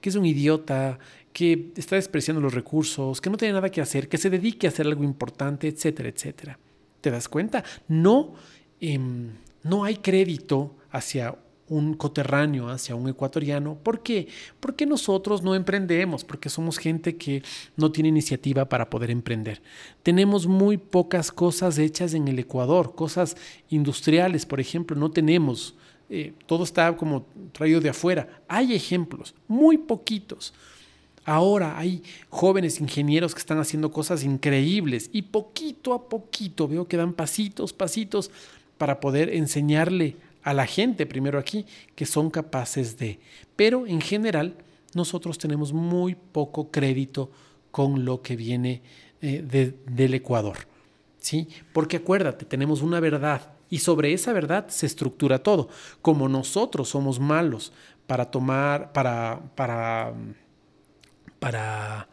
que 0.00 0.08
es 0.08 0.16
un 0.16 0.26
idiota, 0.26 0.98
que 1.32 1.72
está 1.76 1.96
despreciando 1.96 2.40
los 2.40 2.52
recursos, 2.52 3.20
que 3.20 3.30
no 3.30 3.36
tiene 3.36 3.54
nada 3.54 3.70
que 3.70 3.80
hacer, 3.80 4.08
que 4.08 4.18
se 4.18 4.30
dedique 4.30 4.66
a 4.66 4.70
hacer 4.70 4.86
algo 4.86 5.04
importante, 5.04 5.68
etcétera, 5.68 6.08
etcétera. 6.08 6.58
¿Te 7.00 7.10
das 7.10 7.28
cuenta? 7.28 7.64
No, 7.88 8.34
em, 8.80 9.30
no 9.62 9.84
hay 9.84 9.96
crédito 9.96 10.76
hacia 10.90 11.36
un 11.72 11.94
coterráneo, 11.94 12.68
hacia 12.68 12.94
un 12.94 13.08
ecuatoriano. 13.08 13.76
¿Por 13.82 14.02
qué? 14.02 14.28
Porque 14.60 14.84
nosotros 14.84 15.42
no 15.42 15.54
emprendemos, 15.54 16.22
porque 16.22 16.50
somos 16.50 16.76
gente 16.76 17.16
que 17.16 17.42
no 17.76 17.90
tiene 17.90 18.10
iniciativa 18.10 18.66
para 18.66 18.90
poder 18.90 19.10
emprender. 19.10 19.62
Tenemos 20.02 20.46
muy 20.46 20.76
pocas 20.76 21.32
cosas 21.32 21.78
hechas 21.78 22.12
en 22.12 22.28
el 22.28 22.38
Ecuador, 22.38 22.94
cosas 22.94 23.36
industriales, 23.70 24.44
por 24.44 24.60
ejemplo, 24.60 24.96
no 24.96 25.10
tenemos. 25.10 25.74
Eh, 26.10 26.34
todo 26.44 26.64
está 26.64 26.94
como 26.94 27.24
traído 27.52 27.80
de 27.80 27.88
afuera. 27.88 28.42
Hay 28.48 28.74
ejemplos, 28.74 29.34
muy 29.48 29.78
poquitos. 29.78 30.52
Ahora 31.24 31.78
hay 31.78 32.02
jóvenes 32.28 32.80
ingenieros 32.80 33.32
que 33.34 33.40
están 33.40 33.58
haciendo 33.58 33.90
cosas 33.92 34.24
increíbles 34.24 35.08
y 35.12 35.22
poquito 35.22 35.94
a 35.94 36.08
poquito 36.08 36.68
veo 36.68 36.86
que 36.86 36.98
dan 36.98 37.14
pasitos, 37.14 37.72
pasitos 37.72 38.30
para 38.76 39.00
poder 39.00 39.30
enseñarle 39.32 40.16
a 40.42 40.54
la 40.54 40.66
gente 40.66 41.06
primero 41.06 41.38
aquí 41.38 41.66
que 41.94 42.06
son 42.06 42.30
capaces 42.30 42.98
de. 42.98 43.20
Pero 43.56 43.86
en 43.86 44.00
general 44.00 44.56
nosotros 44.94 45.38
tenemos 45.38 45.72
muy 45.72 46.14
poco 46.14 46.70
crédito 46.70 47.30
con 47.70 48.04
lo 48.04 48.22
que 48.22 48.36
viene 48.36 48.82
eh, 49.20 49.74
del 49.86 50.14
Ecuador. 50.14 50.58
¿sí? 51.18 51.48
Porque 51.72 51.98
acuérdate, 51.98 52.44
tenemos 52.44 52.82
una 52.82 53.00
verdad 53.00 53.52
y 53.70 53.78
sobre 53.78 54.12
esa 54.12 54.32
verdad 54.32 54.68
se 54.68 54.86
estructura 54.86 55.42
todo. 55.42 55.68
Como 56.02 56.28
nosotros 56.28 56.90
somos 56.90 57.18
malos 57.18 57.72
para 58.06 58.30
tomar, 58.30 58.92
para, 58.92 59.40
para, 59.54 60.12
para 61.38 62.08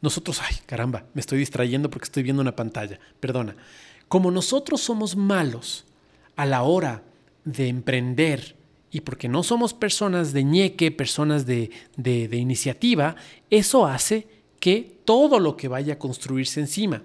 nosotros, 0.00 0.40
ay 0.42 0.56
caramba, 0.66 1.04
me 1.14 1.20
estoy 1.20 1.38
distrayendo 1.38 1.90
porque 1.90 2.04
estoy 2.04 2.22
viendo 2.22 2.42
una 2.42 2.54
pantalla, 2.54 3.00
perdona. 3.18 3.56
Como 4.06 4.30
nosotros 4.30 4.80
somos 4.80 5.16
malos 5.16 5.84
a 6.36 6.46
la 6.46 6.62
hora 6.62 7.02
de 7.44 7.68
emprender 7.68 8.56
y 8.90 9.00
porque 9.00 9.28
no 9.28 9.42
somos 9.42 9.72
personas 9.72 10.32
de 10.32 10.44
ñeque, 10.44 10.90
personas 10.90 11.46
de, 11.46 11.70
de, 11.96 12.36
iniciativa, 12.36 13.16
eso 13.48 13.86
hace 13.86 14.26
que 14.60 14.98
todo 15.04 15.40
lo 15.40 15.56
que 15.56 15.66
vaya 15.66 15.94
a 15.94 15.98
construirse 15.98 16.60
encima, 16.60 17.02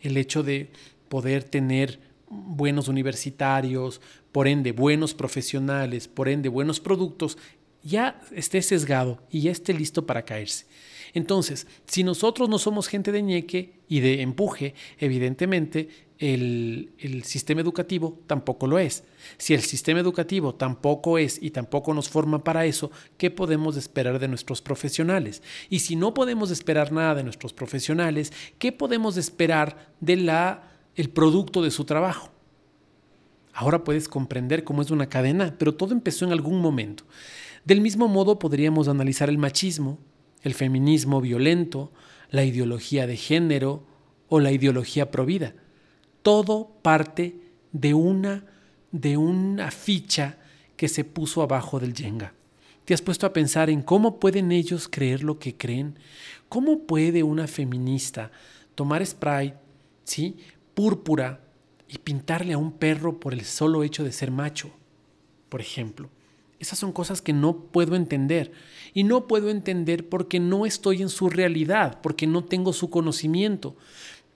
el 0.00 0.16
hecho 0.16 0.42
de 0.42 0.70
poder 1.10 1.44
tener 1.44 2.00
buenos 2.28 2.88
universitarios, 2.88 4.00
por 4.32 4.48
ende 4.48 4.72
buenos 4.72 5.12
profesionales, 5.14 6.08
por 6.08 6.28
ende 6.28 6.48
buenos 6.48 6.80
productos, 6.80 7.36
ya 7.82 8.20
esté 8.34 8.62
sesgado 8.62 9.22
y 9.30 9.42
ya 9.42 9.52
esté 9.52 9.74
listo 9.74 10.06
para 10.06 10.24
caerse. 10.24 10.66
Entonces, 11.16 11.66
si 11.86 12.04
nosotros 12.04 12.46
no 12.50 12.58
somos 12.58 12.88
gente 12.88 13.10
de 13.10 13.22
ñeque 13.22 13.80
y 13.88 14.00
de 14.00 14.20
empuje, 14.20 14.74
evidentemente 14.98 15.88
el, 16.18 17.22
sistema 17.24 17.62
educativo 17.62 18.20
tampoco 18.26 18.66
lo 18.66 18.78
es. 18.78 19.02
Si 19.38 19.54
el 19.54 19.62
sistema 19.62 20.00
educativo 20.00 20.54
tampoco 20.54 21.16
es 21.16 21.42
y 21.42 21.52
tampoco 21.52 21.94
nos 21.94 22.10
forma 22.10 22.44
para 22.44 22.66
eso, 22.66 22.90
¿qué 23.16 23.30
podemos 23.30 23.78
esperar 23.78 24.18
de 24.18 24.28
nuestros 24.28 24.60
profesionales? 24.60 25.42
Y 25.70 25.78
si 25.78 25.96
no 25.96 26.12
podemos 26.12 26.50
esperar 26.50 26.92
nada 26.92 27.14
de 27.14 27.24
nuestros 27.24 27.54
profesionales, 27.54 28.30
¿qué 28.58 28.70
podemos 28.70 29.16
esperar 29.16 29.94
de 30.00 30.16
la 30.16 30.70
el 30.96 31.08
producto 31.08 31.62
de 31.62 31.70
su 31.70 31.86
trabajo? 31.86 32.28
Ahora 33.54 33.84
puedes 33.84 34.06
comprender 34.06 34.64
cómo 34.64 34.82
es 34.82 34.90
una 34.90 35.08
cadena, 35.08 35.56
pero 35.58 35.74
todo 35.74 35.94
empezó 35.94 36.26
en 36.26 36.32
algún 36.32 36.60
momento. 36.60 37.04
Del 37.64 37.80
mismo 37.80 38.06
modo 38.06 38.38
podríamos 38.38 38.86
analizar 38.86 39.30
el 39.30 39.38
machismo, 39.38 39.98
el 40.46 40.54
feminismo 40.54 41.20
violento, 41.20 41.92
la 42.30 42.44
ideología 42.44 43.06
de 43.06 43.16
género 43.16 43.84
o 44.28 44.40
la 44.40 44.52
ideología 44.52 45.10
provida 45.10 45.54
todo 46.26 46.72
parte 46.82 47.36
de 47.70 47.94
una, 47.94 48.46
de 48.90 49.16
una 49.16 49.70
ficha 49.70 50.38
que 50.76 50.88
se 50.88 51.04
puso 51.04 51.40
abajo 51.40 51.78
del 51.78 51.94
Jenga. 51.94 52.34
¿Te 52.84 52.94
has 52.94 53.00
puesto 53.00 53.28
a 53.28 53.32
pensar 53.32 53.70
en 53.70 53.80
cómo 53.80 54.18
pueden 54.18 54.50
ellos 54.50 54.88
creer 54.88 55.22
lo 55.22 55.38
que 55.38 55.56
creen? 55.56 56.00
¿Cómo 56.48 56.80
puede 56.80 57.22
una 57.22 57.46
feminista 57.46 58.32
tomar 58.74 59.06
spray, 59.06 59.54
¿sí? 60.02 60.38
púrpura, 60.74 61.42
y 61.86 61.98
pintarle 61.98 62.54
a 62.54 62.58
un 62.58 62.72
perro 62.72 63.20
por 63.20 63.32
el 63.32 63.44
solo 63.44 63.84
hecho 63.84 64.02
de 64.02 64.10
ser 64.10 64.32
macho, 64.32 64.72
por 65.48 65.60
ejemplo? 65.60 66.10
Esas 66.58 66.78
son 66.78 66.92
cosas 66.92 67.20
que 67.20 67.32
no 67.32 67.56
puedo 67.56 67.96
entender. 67.96 68.52
Y 68.94 69.04
no 69.04 69.26
puedo 69.26 69.50
entender 69.50 70.08
porque 70.08 70.40
no 70.40 70.64
estoy 70.64 71.02
en 71.02 71.08
su 71.08 71.28
realidad, 71.28 72.00
porque 72.02 72.26
no 72.26 72.44
tengo 72.44 72.72
su 72.72 72.90
conocimiento 72.90 73.76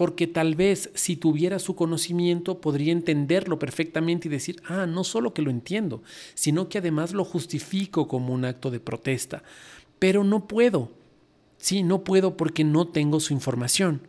porque 0.01 0.27
tal 0.27 0.55
vez 0.55 0.89
si 0.95 1.15
tuviera 1.15 1.59
su 1.59 1.77
conocimiento 1.77 2.63
podría 2.63 2.91
entenderlo 2.91 3.59
perfectamente 3.59 4.29
y 4.29 4.31
decir, 4.31 4.63
ah, 4.65 4.87
no 4.87 5.05
solo 5.05 5.35
que 5.35 5.43
lo 5.43 5.51
entiendo, 5.51 6.03
sino 6.33 6.71
que 6.71 6.79
además 6.79 7.13
lo 7.13 7.23
justifico 7.23 8.09
como 8.09 8.33
un 8.33 8.47
acto 8.47 8.71
de 8.71 8.81
protesta. 8.81 9.43
Pero 9.99 10.25
no 10.25 10.49
puedo. 10.49 10.91
Sí, 11.59 11.83
no 11.83 12.03
puedo 12.03 12.39
porque 12.39 12.65
no 12.65 12.89
tengo 12.89 13.21
su 13.21 13.35
información. 13.35 14.01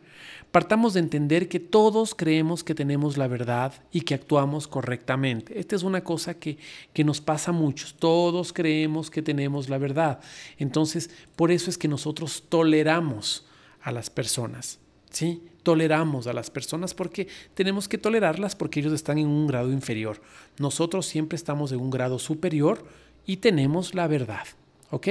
Partamos 0.51 0.93
de 0.93 0.99
entender 0.99 1.47
que 1.47 1.59
todos 1.59 2.13
creemos 2.13 2.63
que 2.63 2.75
tenemos 2.75 3.17
la 3.17 3.27
verdad 3.27 3.73
y 3.91 4.01
que 4.01 4.13
actuamos 4.13 4.67
correctamente. 4.67 5.57
Esta 5.57 5.77
es 5.77 5.83
una 5.83 6.03
cosa 6.03 6.33
que, 6.33 6.57
que, 6.93 7.05
nos 7.05 7.21
pasa 7.21 7.51
a 7.51 7.53
muchos. 7.53 7.93
Todos 7.93 8.51
creemos 8.51 9.09
que 9.09 9.21
tenemos 9.21 9.69
la 9.69 9.77
verdad. 9.77 10.19
Entonces, 10.57 11.09
por 11.37 11.51
eso 11.51 11.69
es 11.69 11.77
que 11.77 11.87
nosotros 11.87 12.43
toleramos 12.49 13.45
a 13.81 13.93
las 13.93 14.09
personas. 14.09 14.79
¿sí? 15.11 15.43
Toleramos 15.63 16.25
a 16.25 16.33
las 16.33 16.49
personas 16.49 16.93
porque 16.93 17.27
tenemos 17.53 17.87
que 17.87 17.97
tolerarlas 17.97 18.55
porque 18.55 18.79
ellos 18.79 18.93
están 18.93 19.19
en 19.19 19.27
un 19.27 19.45
grado 19.45 19.71
inferior. 19.71 20.21
Nosotros 20.57 21.05
siempre 21.05 21.35
estamos 21.35 21.71
en 21.71 21.79
un 21.79 21.91
grado 21.91 22.17
superior 22.17 22.83
y 23.25 23.37
tenemos 23.37 23.93
la 23.93 24.07
verdad, 24.07 24.47
¿ok? 24.89 25.07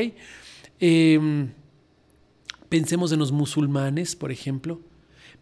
Em, 0.81 1.53
pensemos 2.69 3.13
en 3.13 3.21
los 3.21 3.31
musulmanes, 3.31 4.17
por 4.17 4.33
ejemplo. 4.33 4.81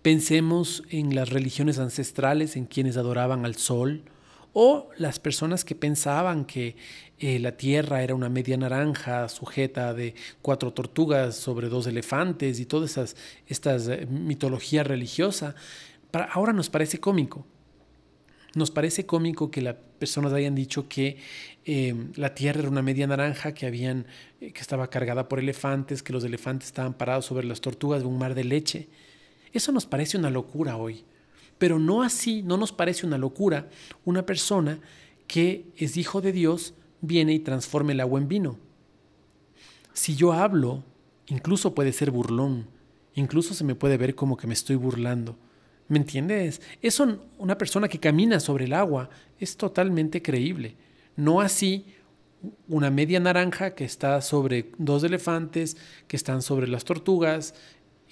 Pensemos 0.02 0.84
en 0.90 1.14
las 1.14 1.30
religiones 1.30 1.78
ancestrales, 1.78 2.56
en 2.56 2.66
quienes 2.66 2.96
adoraban 2.96 3.44
al 3.44 3.56
sol, 3.56 4.04
o 4.52 4.88
las 4.96 5.18
personas 5.18 5.64
que 5.64 5.74
pensaban 5.74 6.44
que 6.44 6.76
eh, 7.18 7.38
la 7.38 7.56
Tierra 7.56 8.02
era 8.02 8.14
una 8.14 8.28
media 8.28 8.56
naranja 8.56 9.28
sujeta 9.28 9.92
de 9.92 10.14
cuatro 10.40 10.72
tortugas 10.72 11.36
sobre 11.36 11.68
dos 11.68 11.86
elefantes 11.86 12.60
y 12.60 12.66
todas 12.66 12.92
esas 12.92 13.16
estas, 13.46 13.88
eh, 13.88 14.06
mitología 14.06 14.84
religiosa, 14.84 15.54
ahora 16.32 16.52
nos 16.52 16.70
parece 16.70 16.98
cómico. 16.98 17.44
Nos 18.54 18.70
parece 18.70 19.04
cómico 19.04 19.50
que 19.50 19.60
las 19.60 19.76
personas 19.98 20.32
hayan 20.32 20.54
dicho 20.54 20.88
que 20.88 21.18
eh, 21.64 21.94
la 22.14 22.34
Tierra 22.34 22.60
era 22.60 22.70
una 22.70 22.82
media 22.82 23.06
naranja, 23.06 23.52
que, 23.52 23.66
habían, 23.66 24.06
que 24.40 24.60
estaba 24.60 24.88
cargada 24.88 25.28
por 25.28 25.38
elefantes, 25.38 26.02
que 26.02 26.12
los 26.12 26.24
elefantes 26.24 26.68
estaban 26.68 26.94
parados 26.94 27.26
sobre 27.26 27.46
las 27.46 27.60
tortugas 27.60 28.00
de 28.00 28.06
un 28.06 28.18
mar 28.18 28.34
de 28.34 28.44
leche. 28.44 28.88
Eso 29.52 29.72
nos 29.72 29.86
parece 29.86 30.18
una 30.18 30.30
locura 30.30 30.76
hoy. 30.76 31.04
Pero 31.58 31.78
no 31.78 32.02
así, 32.02 32.42
no 32.42 32.56
nos 32.56 32.72
parece 32.72 33.06
una 33.06 33.18
locura 33.18 33.68
una 34.04 34.24
persona 34.24 34.78
que 35.26 35.66
es 35.76 35.96
hijo 35.96 36.20
de 36.20 36.32
Dios 36.32 36.74
viene 37.00 37.34
y 37.34 37.40
transforma 37.40 37.92
el 37.92 38.00
agua 38.00 38.20
en 38.20 38.28
vino. 38.28 38.58
Si 39.92 40.14
yo 40.14 40.32
hablo, 40.32 40.84
incluso 41.26 41.74
puede 41.74 41.92
ser 41.92 42.10
burlón, 42.10 42.66
incluso 43.14 43.54
se 43.54 43.64
me 43.64 43.74
puede 43.74 43.96
ver 43.96 44.14
como 44.14 44.36
que 44.36 44.46
me 44.46 44.54
estoy 44.54 44.76
burlando. 44.76 45.36
¿Me 45.88 45.98
entiendes? 45.98 46.60
Eso, 46.82 47.18
una 47.38 47.58
persona 47.58 47.88
que 47.88 47.98
camina 47.98 48.40
sobre 48.40 48.66
el 48.66 48.74
agua 48.74 49.10
es 49.38 49.56
totalmente 49.56 50.22
creíble. 50.22 50.76
No 51.16 51.40
así 51.40 51.86
una 52.68 52.90
media 52.90 53.18
naranja 53.18 53.74
que 53.74 53.84
está 53.84 54.20
sobre 54.20 54.70
dos 54.78 55.02
elefantes, 55.02 55.76
que 56.06 56.16
están 56.16 56.42
sobre 56.42 56.68
las 56.68 56.84
tortugas, 56.84 57.54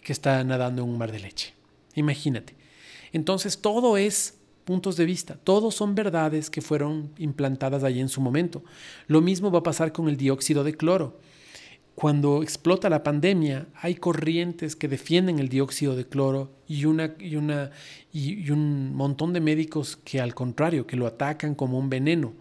que 0.07 0.13
está 0.13 0.45
nadando 0.45 0.85
en 0.85 0.89
un 0.89 0.99
mar 0.99 1.11
de 1.11 1.19
leche. 1.19 1.53
Imagínate. 1.97 2.55
Entonces 3.13 3.61
todo 3.61 3.97
es 3.97 4.39
puntos 4.65 4.97
de 4.97 5.05
vista, 5.05 5.35
todos 5.35 5.75
son 5.75 5.97
verdades 5.97 6.49
que 6.49 6.63
fueron 6.63 7.11
implantadas 7.19 7.83
allí 7.83 7.99
en 7.99 8.09
su 8.09 8.21
momento. 8.21 8.63
Lo 9.09 9.21
mismo 9.21 9.51
va 9.51 9.59
a 9.59 9.63
pasar 9.65 9.91
con 9.91 10.09
el 10.09 10.17
dióxido 10.17 10.63
de 10.63 10.77
cloro. 10.77 11.19
Cuando 11.97 12.45
explota 12.45 12.89
la 12.89 13.03
pandemia, 13.03 13.67
hay 13.75 13.97
corrientes 13.97 14.77
que 14.77 14.87
defienden 14.87 15.41
el 15.41 15.49
dióxido 15.49 15.97
de 15.97 16.07
cloro 16.07 16.53
y, 16.69 16.85
una, 16.85 17.17
y, 17.19 17.35
una, 17.35 17.73
y, 18.13 18.49
un 18.53 18.95
montón 18.95 19.33
de 19.33 19.41
médicos 19.41 19.97
que 20.05 20.21
al 20.21 20.37
contrario, 20.37 20.87
que 20.87 20.95
lo 20.95 21.09
atacan 21.09 21.57
como 21.57 21.81
un 21.81 21.91
veneno. 21.91 22.33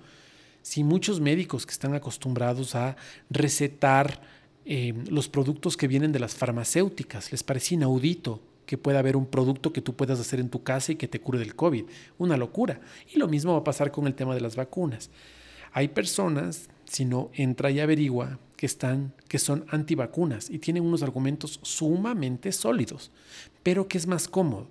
Si 0.62 0.84
muchos 0.84 1.20
médicos 1.20 1.66
que 1.66 1.72
están 1.72 1.96
acostumbrados 1.96 2.76
a 2.76 2.96
recetar 3.32 4.35
eh, 4.66 4.94
los 5.10 5.30
productos 5.30 5.78
que 5.78 5.88
vienen 5.88 6.12
de 6.12 6.20
las 6.20 6.36
farmacéuticas, 6.36 7.32
les 7.32 7.44
parece 7.44 7.76
inaudito 7.76 8.42
que 8.66 8.78
pueda 8.78 9.00
haber 9.00 9.16
un 9.16 9.28
producto 9.28 9.72
que 9.72 9.82
tú 9.82 9.96
puedas 9.96 10.20
hacer 10.20 10.40
en 10.40 10.50
tu 10.50 10.64
casa 10.64 10.92
y 10.92 10.96
que 10.96 11.08
te 11.08 11.22
cure 11.22 11.40
del 11.40 11.56
COVID. 11.56 11.86
Una 12.18 12.36
locura. 12.36 12.82
Y 13.14 13.20
lo 13.20 13.28
mismo 13.28 13.54
va 13.54 13.60
a 13.60 13.64
pasar 13.64 13.92
con 13.92 14.08
el 14.08 14.16
tema 14.16 14.34
de 14.34 14.42
las 14.42 14.56
vacunas. 14.56 15.12
Hay 15.72 15.90
personas, 15.90 16.70
si 16.86 17.06
no 17.06 17.30
entra 17.34 17.70
y 17.70 17.80
averigua 17.80 18.40
que, 18.56 18.66
están, 18.66 19.14
que 19.28 19.40
son 19.40 19.66
antivacunas 19.70 20.50
y 20.50 20.60
tienen 20.60 20.84
unos 20.84 21.04
argumentos 21.04 21.60
sumamente 21.64 22.52
sólidos, 22.52 23.12
pero 23.62 23.88
que 23.88 23.98
es 23.98 24.08
más 24.08 24.28
cómodo. 24.28 24.68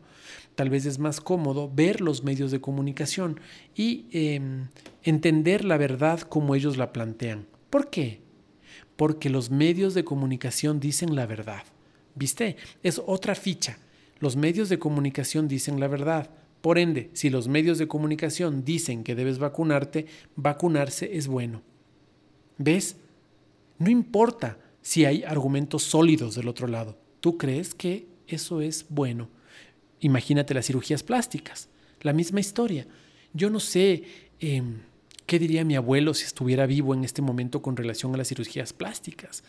Tal 0.54 0.70
vez 0.70 0.86
es 0.86 0.98
más 0.98 1.20
cómodo 1.20 1.70
ver 1.72 2.00
los 2.00 2.24
medios 2.24 2.50
de 2.50 2.60
comunicación 2.60 3.40
y 3.74 4.06
em, 4.12 4.68
entender 5.02 5.64
la 5.64 5.76
verdad 5.76 6.20
como 6.20 6.54
ellos 6.54 6.76
la 6.76 6.92
plantean. 6.92 7.46
¿Por 7.70 7.90
qué? 7.90 8.23
Porque 8.96 9.30
los 9.30 9.50
medios 9.50 9.94
de 9.94 10.04
comunicación 10.04 10.80
dicen 10.80 11.14
la 11.14 11.26
verdad. 11.26 11.64
¿Viste? 12.14 12.56
Es 12.82 13.00
otra 13.04 13.34
ficha. 13.34 13.78
Los 14.20 14.36
medios 14.36 14.68
de 14.68 14.78
comunicación 14.78 15.48
dicen 15.48 15.80
la 15.80 15.88
verdad. 15.88 16.30
Por 16.60 16.78
ende, 16.78 17.10
si 17.12 17.28
los 17.28 17.48
medios 17.48 17.78
de 17.78 17.88
comunicación 17.88 18.64
dicen 18.64 19.04
que 19.04 19.14
debes 19.14 19.38
vacunarte, 19.38 20.06
vacunarse 20.36 21.16
es 21.16 21.26
bueno. 21.26 21.62
¿Ves? 22.56 22.96
No 23.78 23.90
importa 23.90 24.58
si 24.80 25.04
hay 25.04 25.24
argumentos 25.24 25.82
sólidos 25.82 26.36
del 26.36 26.48
otro 26.48 26.66
lado. 26.68 26.96
Tú 27.20 27.36
crees 27.36 27.74
que 27.74 28.06
eso 28.28 28.60
es 28.60 28.86
bueno. 28.88 29.28
Imagínate 30.00 30.54
las 30.54 30.66
cirugías 30.66 31.02
plásticas. 31.02 31.68
La 32.00 32.12
misma 32.12 32.40
historia. 32.40 32.86
Yo 33.32 33.50
no 33.50 33.60
sé 33.60 34.04
em, 34.40 34.78
qué 35.26 35.38
diría 35.38 35.64
mi 35.64 35.76
abuelo 35.76 36.14
si 36.14 36.24
estuviera 36.24 36.66
vivo 36.66 36.94
en 36.94 37.04
este 37.04 37.22
momento 37.22 37.62
con 37.62 37.76
relación 37.76 38.14
a 38.14 38.18
las 38.18 38.28
cirugías 38.28 38.72
plásticas. 38.72 39.42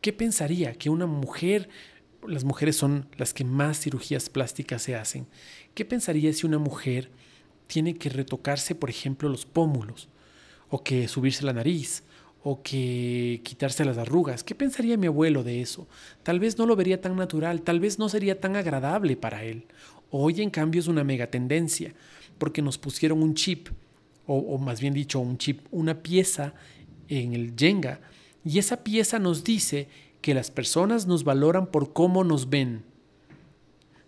¿Qué 0.00 0.12
pensaría 0.12 0.74
que 0.74 0.90
una 0.90 1.06
mujer, 1.06 1.68
las 2.26 2.44
mujeres 2.44 2.76
son 2.76 3.06
las 3.16 3.32
que 3.32 3.44
más 3.44 3.80
cirugías 3.80 4.28
plásticas 4.28 4.82
se 4.82 4.96
hacen, 4.96 5.26
qué 5.74 5.84
pensaría 5.84 6.32
si 6.32 6.46
una 6.46 6.58
mujer 6.58 7.10
tiene 7.66 7.94
que 7.94 8.10
retocarse, 8.10 8.74
por 8.74 8.90
ejemplo, 8.90 9.28
los 9.28 9.46
pómulos, 9.46 10.08
o 10.68 10.82
que 10.82 11.08
subirse 11.08 11.44
la 11.44 11.52
nariz, 11.52 12.02
o 12.42 12.62
que 12.62 13.40
quitarse 13.42 13.84
las 13.86 13.96
arrugas. 13.96 14.44
¿Qué 14.44 14.54
pensaría 14.54 14.98
mi 14.98 15.06
abuelo 15.06 15.42
de 15.42 15.62
eso? 15.62 15.88
Tal 16.22 16.38
vez 16.38 16.58
no 16.58 16.66
lo 16.66 16.76
vería 16.76 17.00
tan 17.00 17.16
natural, 17.16 17.62
tal 17.62 17.80
vez 17.80 17.98
no 17.98 18.10
sería 18.10 18.38
tan 18.38 18.56
agradable 18.56 19.16
para 19.16 19.44
él. 19.44 19.64
Hoy 20.10 20.42
en 20.42 20.50
cambio 20.50 20.80
es 20.80 20.86
una 20.86 21.04
mega 21.04 21.30
tendencia, 21.30 21.94
porque 22.36 22.60
nos 22.60 22.76
pusieron 22.76 23.22
un 23.22 23.34
chip, 23.34 23.68
o, 24.26 24.58
más 24.58 24.80
bien 24.80 24.94
dicho, 24.94 25.20
un 25.20 25.38
chip, 25.38 25.66
una 25.70 26.02
pieza 26.02 26.54
en 27.08 27.34
el 27.34 27.54
Jenga, 27.56 28.00
y 28.44 28.58
esa 28.58 28.82
pieza 28.84 29.18
nos 29.18 29.44
dice 29.44 29.88
que 30.20 30.34
las 30.34 30.50
personas 30.50 31.06
nos 31.06 31.24
valoran 31.24 31.66
por 31.66 31.92
cómo 31.92 32.24
nos 32.24 32.48
ven. 32.48 32.82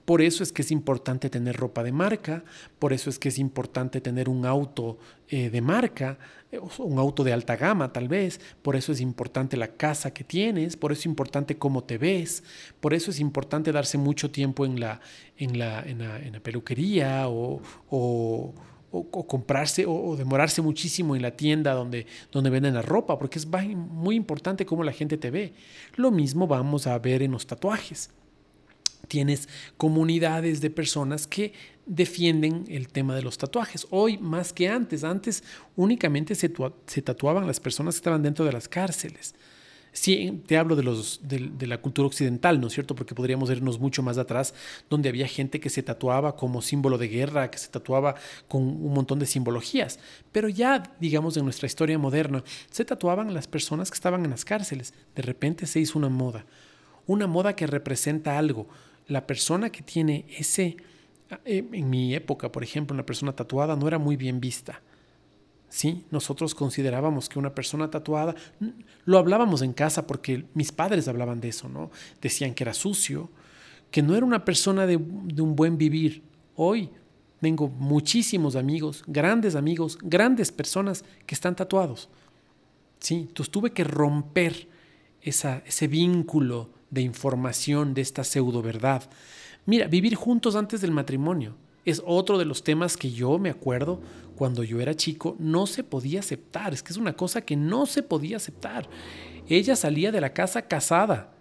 Por 0.06 0.22
eso 0.22 0.44
es 0.44 0.52
que 0.52 0.62
es 0.62 0.70
importante 0.70 1.28
tener 1.28 1.56
ropa 1.56 1.82
de 1.82 1.90
marca, 1.90 2.44
por 2.78 2.92
eso 2.92 3.10
es 3.10 3.18
que 3.18 3.28
es 3.28 3.38
importante 3.40 4.00
tener 4.00 4.28
un 4.28 4.46
auto 4.46 4.98
eh, 5.28 5.50
de 5.50 5.60
marca, 5.60 6.16
eh, 6.52 6.60
un 6.78 6.98
auto 7.00 7.24
de 7.24 7.32
alta 7.32 7.56
gama 7.56 7.92
tal 7.92 8.06
vez, 8.06 8.40
por 8.62 8.76
eso 8.76 8.92
es 8.92 9.00
importante 9.00 9.56
la 9.56 9.76
casa 9.76 10.14
que 10.14 10.22
tienes, 10.22 10.76
por 10.76 10.92
eso 10.92 11.00
es 11.00 11.06
importante 11.06 11.58
cómo 11.58 11.82
te 11.82 11.98
ves, 11.98 12.44
por 12.78 12.94
eso 12.94 13.10
es 13.10 13.18
importante 13.18 13.72
darse 13.72 13.98
mucho 13.98 14.30
tiempo 14.30 14.64
en 14.64 14.78
la, 14.78 15.00
en 15.38 15.58
la, 15.58 15.82
en 15.82 15.98
la, 16.32 16.40
peluquería 16.40 17.28
o, 17.28 17.60
o, 17.90 18.54
comprarse 19.04 19.84
o, 19.86 20.16
demorarse 20.16 20.62
muchísimo 20.62 21.16
en 21.16 21.22
la 21.22 21.32
tienda 21.32 21.72
donde, 21.72 22.06
donde 22.32 22.50
venden 22.50 22.74
la 22.74 22.82
ropa, 22.82 23.18
porque 23.18 23.38
es 23.38 23.46
muy 23.46 24.16
importante 24.16 24.66
cómo 24.66 24.84
la 24.84 24.92
gente 24.92 25.16
te 25.16 25.30
ve. 25.30 25.54
Lo 25.96 26.10
mismo 26.10 26.46
vamos 26.46 26.86
a 26.86 26.98
ver 26.98 27.22
en 27.22 27.32
los 27.32 27.46
tatuajes 27.46 28.10
tienes 29.06 29.48
comunidades 29.76 30.60
de 30.60 30.70
personas 30.70 31.26
que 31.26 31.52
defienden 31.86 32.64
el 32.68 32.88
tema 32.88 33.14
de 33.14 33.22
los 33.22 33.38
tatuajes. 33.38 33.86
Hoy 33.90 34.18
más 34.18 34.52
que 34.52 34.68
antes, 34.68 35.04
antes 35.04 35.44
únicamente 35.76 36.34
se, 36.34 36.48
tatuaban 36.48 37.46
las 37.46 37.60
personas 37.60 37.94
que 37.94 37.98
estaban 37.98 38.22
dentro 38.22 38.44
de 38.44 38.52
las 38.52 38.68
cárceles. 38.68 39.34
Sí, 39.96 40.42
te 40.46 40.58
hablo 40.58 40.76
de, 40.76 40.82
los, 40.82 41.20
de, 41.22 41.66
la 41.66 41.80
cultura 41.80 42.06
occidental, 42.06 42.60
¿no 42.60 42.66
es 42.66 42.74
cierto? 42.74 42.94
Porque 42.94 43.14
podríamos 43.14 43.48
irnos 43.48 43.80
mucho 43.80 44.02
más 44.02 44.18
atrás, 44.18 44.52
donde 44.90 45.08
había 45.08 45.26
gente 45.26 45.58
que 45.58 45.70
se 45.70 45.82
tatuaba 45.82 46.36
como 46.36 46.60
símbolo 46.60 46.98
de 46.98 47.08
guerra, 47.08 47.50
que 47.50 47.56
se 47.56 47.68
tatuaba 47.68 48.14
con 48.46 48.60
un 48.62 48.92
montón 48.92 49.18
de 49.18 49.24
simbologías. 49.24 49.98
Pero 50.32 50.50
ya, 50.50 50.82
digamos, 51.00 51.38
en 51.38 51.44
nuestra 51.44 51.66
historia 51.66 51.98
moderna, 51.98 52.44
se 52.70 52.84
tatuaban 52.84 53.32
las 53.32 53.48
personas 53.48 53.90
que 53.90 53.94
estaban 53.94 54.22
en 54.22 54.32
las 54.32 54.44
cárceles. 54.44 54.92
De 55.14 55.22
repente 55.22 55.64
se 55.64 55.80
hizo 55.80 55.98
una 55.98 56.10
moda, 56.10 56.44
una 57.06 57.26
moda 57.26 57.56
que 57.56 57.66
representa 57.66 58.36
algo, 58.36 58.68
la 59.08 59.26
persona 59.26 59.70
que 59.70 59.80
tiene 59.80 60.26
ese, 60.28 60.76
eh, 61.46 61.64
en 61.72 61.88
mi 61.88 62.14
época, 62.14 62.52
por 62.52 62.62
ejemplo, 62.62 62.92
una 62.92 63.06
persona 63.06 63.32
tatuada 63.32 63.76
no 63.76 63.88
era 63.88 63.98
muy 63.98 64.16
bien 64.16 64.40
vista. 64.40 64.82
Sí, 65.68 66.04
nosotros 66.10 66.54
considerábamos 66.54 67.28
que 67.28 67.38
una 67.38 67.54
persona 67.54 67.90
tatuada, 67.90 68.34
lo 69.04 69.18
hablábamos 69.18 69.62
en 69.62 69.72
casa 69.72 70.06
porque 70.06 70.44
mis 70.54 70.72
padres 70.72 71.08
hablaban 71.08 71.40
de 71.40 71.48
eso, 71.48 71.68
¿no? 71.68 71.90
Decían 72.22 72.54
que 72.54 72.64
era 72.64 72.72
sucio, 72.72 73.28
que 73.90 74.02
no 74.02 74.14
era 74.14 74.24
una 74.24 74.44
persona 74.44 74.86
de, 74.86 74.96
un 74.96 75.56
buen 75.56 75.76
vivir. 75.76 76.22
Hoy 76.54 76.90
tengo 77.40 77.68
muchísimos 77.68 78.56
amigos, 78.56 79.04
grandes 79.06 79.54
amigos, 79.56 79.98
grandes 80.02 80.52
personas 80.52 81.04
que 81.26 81.34
están 81.34 81.56
tatuados. 81.56 82.08
Sí, 83.00 83.26
entonces 83.28 83.50
tuve 83.50 83.72
que 83.72 83.84
romper 83.84 84.68
esa, 85.20 85.62
ese 85.66 85.88
vínculo 85.88 86.70
de 86.90 87.02
información 87.02 87.92
de 87.92 88.02
esta 88.02 88.24
pseudo 88.24 88.62
verdad. 88.62 89.02
Mira, 89.66 89.88
vivir 89.88 90.14
juntos 90.14 90.54
antes 90.54 90.80
del 90.80 90.92
matrimonio 90.92 91.56
es 91.84 92.02
otro 92.04 92.38
de 92.38 92.44
los 92.44 92.64
temas 92.64 92.96
que 92.96 93.10
yo 93.10 93.38
me 93.38 93.50
acuerdo 93.50 94.00
cuando 94.36 94.62
yo 94.62 94.80
era 94.80 94.94
chico 94.94 95.34
no 95.40 95.66
se 95.66 95.82
podía 95.82 96.20
aceptar. 96.20 96.72
Es 96.72 96.82
que 96.82 96.92
es 96.92 96.98
una 96.98 97.14
cosa 97.14 97.40
que 97.40 97.56
no 97.56 97.86
se 97.86 98.02
podía 98.02 98.36
aceptar. 98.36 98.88
Ella 99.48 99.74
salía 99.74 100.12
de 100.12 100.20
la 100.20 100.32
casa 100.32 100.62
casada. 100.62 101.32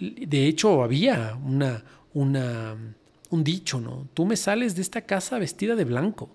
De 0.00 0.46
hecho, 0.46 0.82
había 0.82 1.38
una, 1.44 1.84
un 2.14 3.44
dicho, 3.44 3.80
¿no? 3.80 4.08
Tú 4.14 4.26
me 4.26 4.36
sales 4.36 4.74
de 4.74 4.82
esta 4.82 5.02
casa 5.02 5.38
vestida 5.38 5.76
de 5.76 5.84
blanco. 5.84 6.30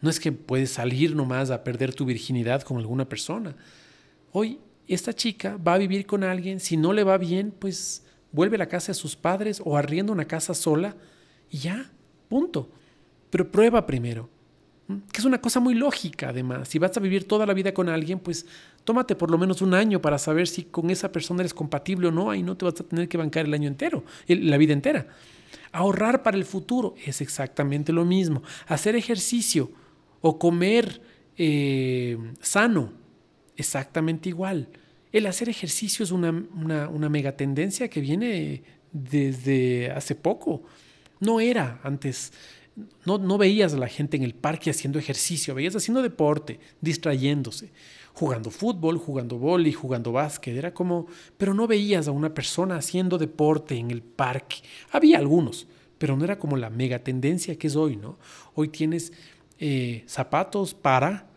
No 0.00 0.10
es 0.10 0.18
que 0.18 0.32
puedes 0.32 0.72
salir 0.72 1.14
nomás 1.14 1.50
a 1.50 1.62
perder 1.64 1.94
tu 1.94 2.04
virginidad 2.04 2.62
con 2.62 2.76
alguna 2.78 3.08
persona. 3.08 3.54
Hoy 4.32 4.58
esta 4.88 5.12
chica 5.12 5.56
va 5.56 5.74
a 5.74 5.78
vivir 5.78 6.06
con 6.06 6.24
alguien, 6.24 6.60
si 6.60 6.76
no 6.76 6.92
le 6.92 7.04
va 7.04 7.18
bien, 7.18 7.54
pues 7.56 8.04
vuelve 8.32 8.56
a 8.56 8.58
la 8.58 8.68
casa 8.68 8.92
de 8.92 8.98
sus 8.98 9.14
padres 9.14 9.62
o 9.64 9.76
arrienda 9.76 10.12
una 10.12 10.24
casa 10.24 10.54
sola 10.54 10.96
y 11.50 11.58
ya, 11.58 11.90
punto. 12.28 12.68
Pero 13.30 13.50
prueba 13.50 13.86
primero, 13.86 14.28
que 15.12 15.20
es 15.20 15.24
una 15.24 15.40
cosa 15.40 15.60
muy 15.60 15.74
lógica 15.74 16.30
además. 16.30 16.68
Si 16.68 16.78
vas 16.78 16.96
a 16.96 17.00
vivir 17.00 17.26
toda 17.26 17.46
la 17.46 17.54
vida 17.54 17.72
con 17.72 17.88
alguien, 17.88 18.18
pues 18.18 18.46
tómate 18.84 19.14
por 19.14 19.30
lo 19.30 19.38
menos 19.38 19.62
un 19.62 19.74
año 19.74 20.00
para 20.00 20.18
saber 20.18 20.48
si 20.48 20.64
con 20.64 20.90
esa 20.90 21.12
persona 21.12 21.40
eres 21.40 21.54
compatible 21.54 22.08
o 22.08 22.10
no, 22.10 22.30
ahí 22.30 22.42
no 22.42 22.56
te 22.56 22.64
vas 22.64 22.80
a 22.80 22.84
tener 22.84 23.08
que 23.08 23.18
bancar 23.18 23.46
el 23.46 23.54
año 23.54 23.68
entero, 23.68 24.04
la 24.26 24.56
vida 24.56 24.72
entera. 24.72 25.06
Ahorrar 25.72 26.22
para 26.22 26.36
el 26.36 26.44
futuro 26.44 26.94
es 27.04 27.20
exactamente 27.20 27.92
lo 27.92 28.04
mismo. 28.04 28.42
Hacer 28.66 28.94
ejercicio 28.96 29.70
o 30.20 30.38
comer 30.38 31.00
eh, 31.36 32.18
sano 32.40 32.92
exactamente 33.56 34.28
igual. 34.28 34.68
El 35.12 35.26
hacer 35.26 35.48
ejercicio 35.48 36.04
es 36.04 36.10
una, 36.10 36.30
una, 36.30 37.08
mega 37.08 37.36
tendencia 37.36 37.88
que 37.88 38.00
viene 38.00 38.62
desde 38.92 39.90
hace 39.90 40.14
poco. 40.14 40.62
No 41.20 41.38
era 41.40 41.80
antes, 41.82 42.32
no, 43.04 43.18
no, 43.18 43.38
veías 43.38 43.74
a 43.74 43.78
la 43.78 43.88
gente 43.88 44.16
en 44.16 44.22
el 44.22 44.34
parque 44.34 44.70
haciendo 44.70 44.98
ejercicio, 44.98 45.54
veías 45.54 45.76
haciendo 45.76 46.02
deporte, 46.02 46.58
distrayéndose, 46.80 47.70
jugando 48.14 48.50
fútbol, 48.50 48.98
jugando 48.98 49.38
vóley, 49.38 49.72
jugando 49.72 50.12
básquet, 50.12 50.56
era 50.56 50.72
como, 50.72 51.06
pero 51.36 51.54
no 51.54 51.66
veías 51.66 52.08
a 52.08 52.12
una 52.12 52.32
persona 52.32 52.76
haciendo 52.76 53.18
deporte 53.18 53.76
en 53.76 53.90
el 53.90 54.02
parque. 54.02 54.56
Había 54.90 55.18
algunos, 55.18 55.66
pero 55.98 56.16
no 56.16 56.24
era 56.24 56.38
como 56.38 56.56
la 56.56 56.70
mega 56.70 57.00
tendencia 57.00 57.58
que 57.58 57.66
es 57.66 57.76
hoy, 57.76 57.96
¿no? 57.96 58.18
Hoy 58.54 58.68
tienes 58.68 59.12
eh, 59.58 60.04
zapatos 60.06 60.72
para 60.74 61.32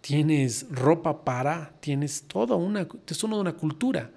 tienes 0.00 0.66
ropa 0.70 1.24
para, 1.24 1.74
tienes 1.80 2.22
toda 2.22 2.56
una, 2.56 2.86
es 3.06 3.24
una, 3.24 3.36
una 3.36 3.52
cultura. 3.54 4.10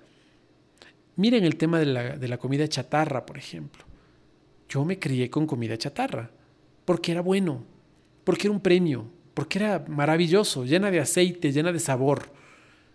Miren 1.15 1.43
el 1.43 1.57
tema 1.57 1.79
de 1.79 1.85
la, 1.85 2.17
de 2.17 2.27
la 2.27 2.37
comida 2.37 2.67
chatarra, 2.67 3.25
por 3.25 3.37
ejemplo. 3.37 3.83
Yo 4.69 4.83
me 4.85 4.97
crié 4.97 5.29
con 5.29 5.45
comida 5.45 5.77
chatarra, 5.77 6.31
porque 6.85 7.11
era 7.11 7.21
bueno, 7.21 7.63
porque 8.23 8.47
era 8.47 8.53
un 8.53 8.61
premio, 8.61 9.05
porque 9.33 9.59
era 9.59 9.83
maravilloso, 9.87 10.65
llena 10.65 10.91
de 10.91 10.99
aceite, 10.99 11.51
llena 11.51 11.71
de 11.71 11.79
sabor. 11.79 12.31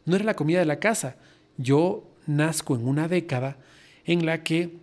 No 0.04 0.16
era 0.16 0.24
la 0.24 0.34
comida 0.34 0.58
de 0.58 0.66
la 0.66 0.78
casa. 0.78 1.16
Yo 1.56 2.04
nazco 2.26 2.74
en 2.76 2.86
una 2.86 3.08
década 3.08 3.56
en 4.04 4.24
la 4.24 4.42
que 4.42 4.76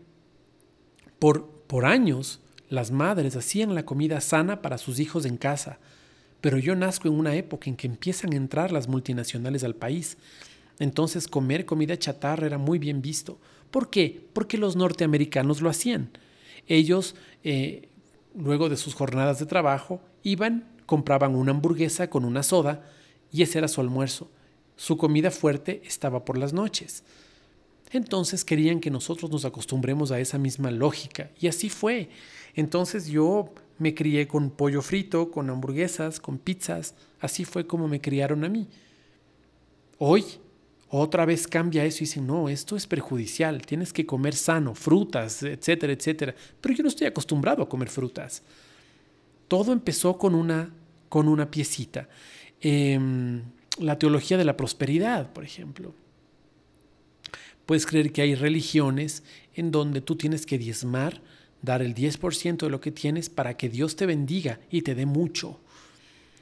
por, 1.19 1.47
por 1.67 1.85
años 1.85 2.41
las 2.69 2.91
madres 2.91 3.35
hacían 3.35 3.75
la 3.75 3.85
comida 3.85 4.21
sana 4.21 4.61
para 4.61 4.77
sus 4.77 4.99
hijos 4.99 5.25
en 5.25 5.37
casa 5.37 5.79
pero 6.45 6.59
yo 6.59 6.75
nazco 6.75 7.07
en 7.07 7.15
una 7.15 7.33
época 7.33 7.71
en 7.71 7.75
que 7.75 7.87
empiezan 7.87 8.31
a 8.31 8.35
entrar 8.35 8.71
las 8.71 8.87
multinacionales 8.87 9.63
al 9.63 9.73
país. 9.73 10.15
Entonces 10.77 11.27
comer 11.27 11.65
comida 11.65 11.97
chatarra 11.97 12.45
era 12.45 12.59
muy 12.59 12.77
bien 12.77 13.01
visto. 13.01 13.39
¿Por 13.71 13.89
qué? 13.89 14.27
Porque 14.31 14.59
los 14.59 14.75
norteamericanos 14.75 15.61
lo 15.61 15.71
hacían. 15.71 16.11
Ellos, 16.67 17.15
eh, 17.43 17.89
luego 18.37 18.69
de 18.69 18.77
sus 18.77 18.93
jornadas 18.93 19.39
de 19.39 19.45
trabajo, 19.45 20.01
iban, 20.23 20.67
compraban 20.85 21.35
una 21.35 21.51
hamburguesa 21.51 22.09
con 22.09 22.25
una 22.25 22.43
soda 22.43 22.85
y 23.31 23.41
ese 23.41 23.57
era 23.57 23.67
su 23.67 23.81
almuerzo. 23.81 24.29
Su 24.75 24.97
comida 24.97 25.31
fuerte 25.31 25.81
estaba 25.85 26.25
por 26.25 26.37
las 26.37 26.53
noches. 26.53 27.03
Entonces 27.91 28.43
querían 28.43 28.79
que 28.79 28.91
nosotros 28.91 29.31
nos 29.31 29.45
acostumbremos 29.45 30.11
a 30.11 30.19
esa 30.19 30.37
misma 30.37 30.71
lógica. 30.71 31.29
Y 31.39 31.47
así 31.47 31.69
fue. 31.69 32.09
Entonces 32.55 33.07
yo 33.07 33.53
me 33.77 33.93
crié 33.93 34.27
con 34.27 34.49
pollo 34.49 34.81
frito, 34.81 35.31
con 35.31 35.49
hamburguesas, 35.49 36.19
con 36.19 36.37
pizzas. 36.37 36.95
Así 37.19 37.45
fue 37.45 37.67
como 37.67 37.87
me 37.87 38.01
criaron 38.01 38.43
a 38.43 38.49
mí. 38.49 38.67
Hoy 39.97 40.25
otra 40.89 41.25
vez 41.25 41.47
cambia 41.47 41.83
eso 41.83 41.97
y 41.97 42.07
dice, 42.07 42.21
no, 42.21 42.47
esto 42.47 42.75
es 42.75 42.85
perjudicial, 42.85 43.65
tienes 43.65 43.91
que 43.91 44.05
comer 44.05 44.35
sano, 44.35 44.75
frutas, 44.75 45.41
etcétera, 45.43 45.93
etcétera. 45.93 46.35
Pero 46.61 46.75
yo 46.75 46.83
no 46.83 46.89
estoy 46.89 47.07
acostumbrado 47.07 47.63
a 47.63 47.69
comer 47.69 47.89
frutas. 47.89 48.43
Todo 49.47 49.73
empezó 49.73 50.17
con 50.17 50.35
una, 50.35 50.71
con 51.09 51.27
una 51.27 51.49
piecita. 51.49 52.07
Em, 52.61 53.41
la 53.79 53.97
teología 53.99 54.37
de 54.37 54.45
la 54.45 54.55
prosperidad, 54.57 55.33
por 55.33 55.43
ejemplo. 55.43 55.93
Puedes 57.65 57.85
creer 57.85 58.11
que 58.11 58.21
hay 58.21 58.35
religiones 58.35 59.23
en 59.55 59.71
donde 59.71 60.01
tú 60.01 60.15
tienes 60.15 60.45
que 60.45 60.57
diezmar, 60.57 61.21
dar 61.61 61.81
el 61.81 61.95
10% 61.95 62.57
de 62.57 62.69
lo 62.69 62.79
que 62.79 62.91
tienes 62.91 63.29
para 63.29 63.57
que 63.57 63.69
Dios 63.69 63.95
te 63.95 64.05
bendiga 64.05 64.59
y 64.69 64.83
te 64.83 64.93
dé 64.93 65.07
mucho. 65.07 65.59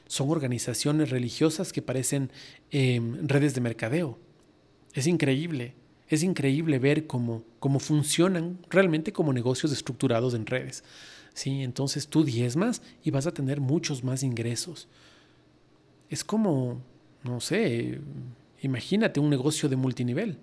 Son 0.08 0.30
organizaciones 0.30 1.10
religiosas 1.10 1.72
que 1.72 1.82
parecen 1.82 2.30
em, 2.72 3.26
redes 3.28 3.56
de 3.56 3.62
mercadeo. 3.62 4.20
Es 4.94 5.08
increíble, 5.08 5.74
es 6.08 6.24
increíble 6.24 6.80
ver 6.80 7.08
cómo, 7.08 7.44
cómo 7.60 7.80
funcionan 7.80 8.60
realmente 8.70 9.12
como 9.12 9.34
negocios 9.34 9.72
estructurados 9.72 10.34
en 10.34 10.46
redes. 10.46 10.84
¿sí? 11.34 11.64
Entonces 11.64 12.08
tú 12.08 12.24
diezmas 12.24 12.82
y 13.04 13.12
vas 13.12 13.28
a 13.28 13.34
tener 13.34 13.60
muchos 13.60 14.04
más 14.04 14.24
ingresos. 14.24 14.88
Es 16.10 16.24
como, 16.24 16.82
no 17.24 17.40
sé, 17.40 18.00
imagínate 18.62 19.20
un 19.20 19.30
negocio 19.30 19.68
de 19.68 19.76
multinivel. 19.76 20.38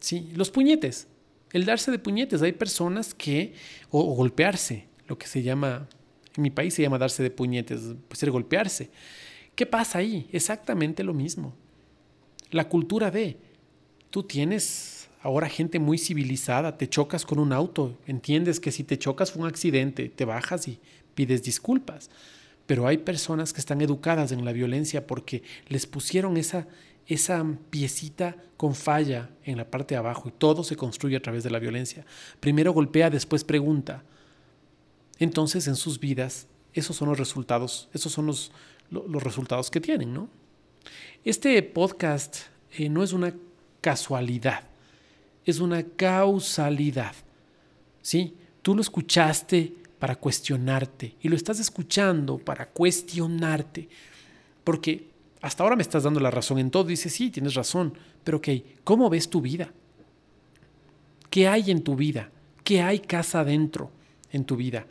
Sí, 0.00 0.30
los 0.34 0.50
puñetes, 0.50 1.06
el 1.52 1.64
darse 1.64 1.90
de 1.90 1.98
puñetes. 1.98 2.42
Hay 2.42 2.52
personas 2.52 3.14
que, 3.14 3.54
o, 3.90 4.02
golpearse, 4.14 4.86
lo 5.06 5.18
que 5.18 5.26
se 5.26 5.42
llama, 5.42 5.88
en 6.36 6.42
mi 6.42 6.50
país 6.50 6.74
se 6.74 6.82
llama 6.82 6.98
darse 6.98 7.22
de 7.22 7.30
puñetes, 7.30 7.80
pues 8.08 8.18
ser 8.18 8.30
golpearse. 8.30 8.90
¿Qué 9.54 9.66
pasa 9.66 9.98
ahí? 9.98 10.28
Exactamente 10.32 11.04
lo 11.04 11.14
mismo. 11.14 11.54
La 12.50 12.68
cultura 12.68 13.10
de, 13.10 13.36
tú 14.14 14.22
tienes 14.22 15.08
ahora 15.22 15.48
gente 15.48 15.80
muy 15.80 15.98
civilizada, 15.98 16.78
te 16.78 16.88
chocas 16.88 17.26
con 17.26 17.40
un 17.40 17.52
auto, 17.52 17.98
entiendes 18.06 18.60
que 18.60 18.70
si 18.70 18.84
te 18.84 18.96
chocas 18.96 19.32
fue 19.32 19.42
un 19.42 19.48
accidente, 19.48 20.08
te 20.08 20.24
bajas 20.24 20.68
y 20.68 20.78
pides 21.16 21.42
disculpas. 21.42 22.10
Pero 22.64 22.86
hay 22.86 22.98
personas 22.98 23.52
que 23.52 23.58
están 23.58 23.80
educadas 23.80 24.30
en 24.30 24.44
la 24.44 24.52
violencia 24.52 25.04
porque 25.04 25.42
les 25.66 25.86
pusieron 25.86 26.36
esa, 26.36 26.68
esa 27.08 27.44
piecita 27.70 28.36
con 28.56 28.76
falla 28.76 29.30
en 29.42 29.56
la 29.56 29.68
parte 29.68 29.96
de 29.96 29.98
abajo 29.98 30.28
y 30.28 30.32
todo 30.38 30.62
se 30.62 30.76
construye 30.76 31.16
a 31.16 31.20
través 31.20 31.42
de 31.42 31.50
la 31.50 31.58
violencia. 31.58 32.06
Primero 32.38 32.72
golpea, 32.72 33.10
después 33.10 33.42
pregunta. 33.42 34.04
Entonces 35.18 35.66
en 35.66 35.74
sus 35.74 35.98
vidas 35.98 36.46
esos 36.72 36.94
son 36.94 37.08
los 37.08 37.18
resultados, 37.18 37.88
esos 37.92 38.12
son 38.12 38.26
los, 38.26 38.52
los 38.92 39.24
resultados 39.24 39.72
que 39.72 39.80
tienen, 39.80 40.14
¿no? 40.14 40.28
Este 41.24 41.60
podcast 41.64 42.42
eh, 42.70 42.88
no 42.88 43.02
es 43.02 43.12
una 43.12 43.34
casualidad, 43.84 44.62
es 45.44 45.60
una 45.60 45.82
causalidad. 45.82 47.14
¿Sí? 48.00 48.34
Tú 48.62 48.74
lo 48.74 48.80
escuchaste 48.80 49.74
para 49.98 50.16
cuestionarte 50.16 51.16
y 51.20 51.28
lo 51.28 51.36
estás 51.36 51.60
escuchando 51.60 52.38
para 52.38 52.70
cuestionarte, 52.70 53.86
porque 54.64 55.10
hasta 55.42 55.62
ahora 55.62 55.76
me 55.76 55.82
estás 55.82 56.04
dando 56.04 56.18
la 56.18 56.30
razón 56.30 56.58
en 56.58 56.70
todo. 56.70 56.84
Dices, 56.84 57.12
sí, 57.12 57.30
tienes 57.30 57.52
razón, 57.52 57.92
pero 58.24 58.38
ok, 58.38 58.48
¿cómo 58.84 59.10
ves 59.10 59.28
tu 59.28 59.42
vida? 59.42 59.70
¿Qué 61.28 61.46
hay 61.46 61.70
en 61.70 61.82
tu 61.82 61.94
vida? 61.94 62.30
¿Qué 62.62 62.80
hay 62.80 63.00
casa 63.00 63.40
adentro 63.40 63.90
en 64.32 64.46
tu 64.46 64.56
vida 64.56 64.86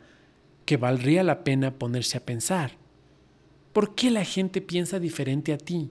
que 0.64 0.76
valdría 0.76 1.24
la 1.24 1.42
pena 1.42 1.74
ponerse 1.74 2.16
a 2.16 2.24
pensar? 2.24 2.76
¿Por 3.72 3.96
qué 3.96 4.12
la 4.12 4.24
gente 4.24 4.60
piensa 4.60 5.00
diferente 5.00 5.52
a 5.52 5.58
ti? 5.58 5.90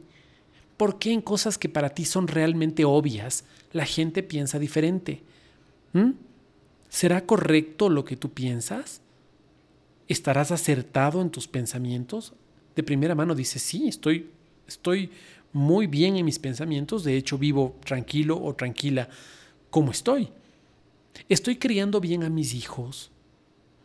¿Por 0.84 1.00
qué 1.00 1.13
en 1.13 1.22
cosas 1.22 1.58
que 1.58 1.69
para 1.69 1.91
ti 1.91 2.04
son 2.04 2.28
realmente 2.28 2.84
obvias 2.84 3.46
la 3.72 3.86
gente 3.86 4.22
piensa 4.22 4.60
diferente? 4.60 5.24
¿Mm? 5.93 6.10
¿Será 6.89 7.26
correcto 7.26 7.88
lo 7.88 8.04
que 8.04 8.17
tú 8.17 8.34
piensas? 8.34 9.00
¿Estarás 10.10 10.52
acertado 10.52 11.22
en 11.22 11.30
tus 11.30 11.48
pensamientos? 11.48 12.34
De 12.76 12.84
primera 12.84 13.15
mano 13.15 13.34
dices, 13.34 13.62
sí, 13.62 13.88
estoy, 13.88 14.30
estoy 14.67 15.10
muy 15.54 15.88
bien 15.88 16.17
en 16.17 16.26
mis 16.26 16.38
pensamientos, 16.38 17.06
de 17.06 17.15
hecho 17.15 17.38
vivo 17.38 17.78
tranquilo 17.86 18.43
o 18.43 18.54
tranquila 18.54 19.08
como 19.69 19.91
estoy. 19.91 20.32
¿Estoy 21.30 21.56
criando 21.56 22.02
bien 22.02 22.24
a 22.26 22.30
mis 22.30 22.54
hijos? 22.54 23.10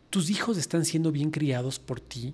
¿Tus 0.09 0.29
hijos 0.29 0.57
están 0.57 0.83
siendo 0.83 1.13
bien 1.13 1.31
criados 1.31 1.79
por 1.79 2.01
ti? 2.01 2.33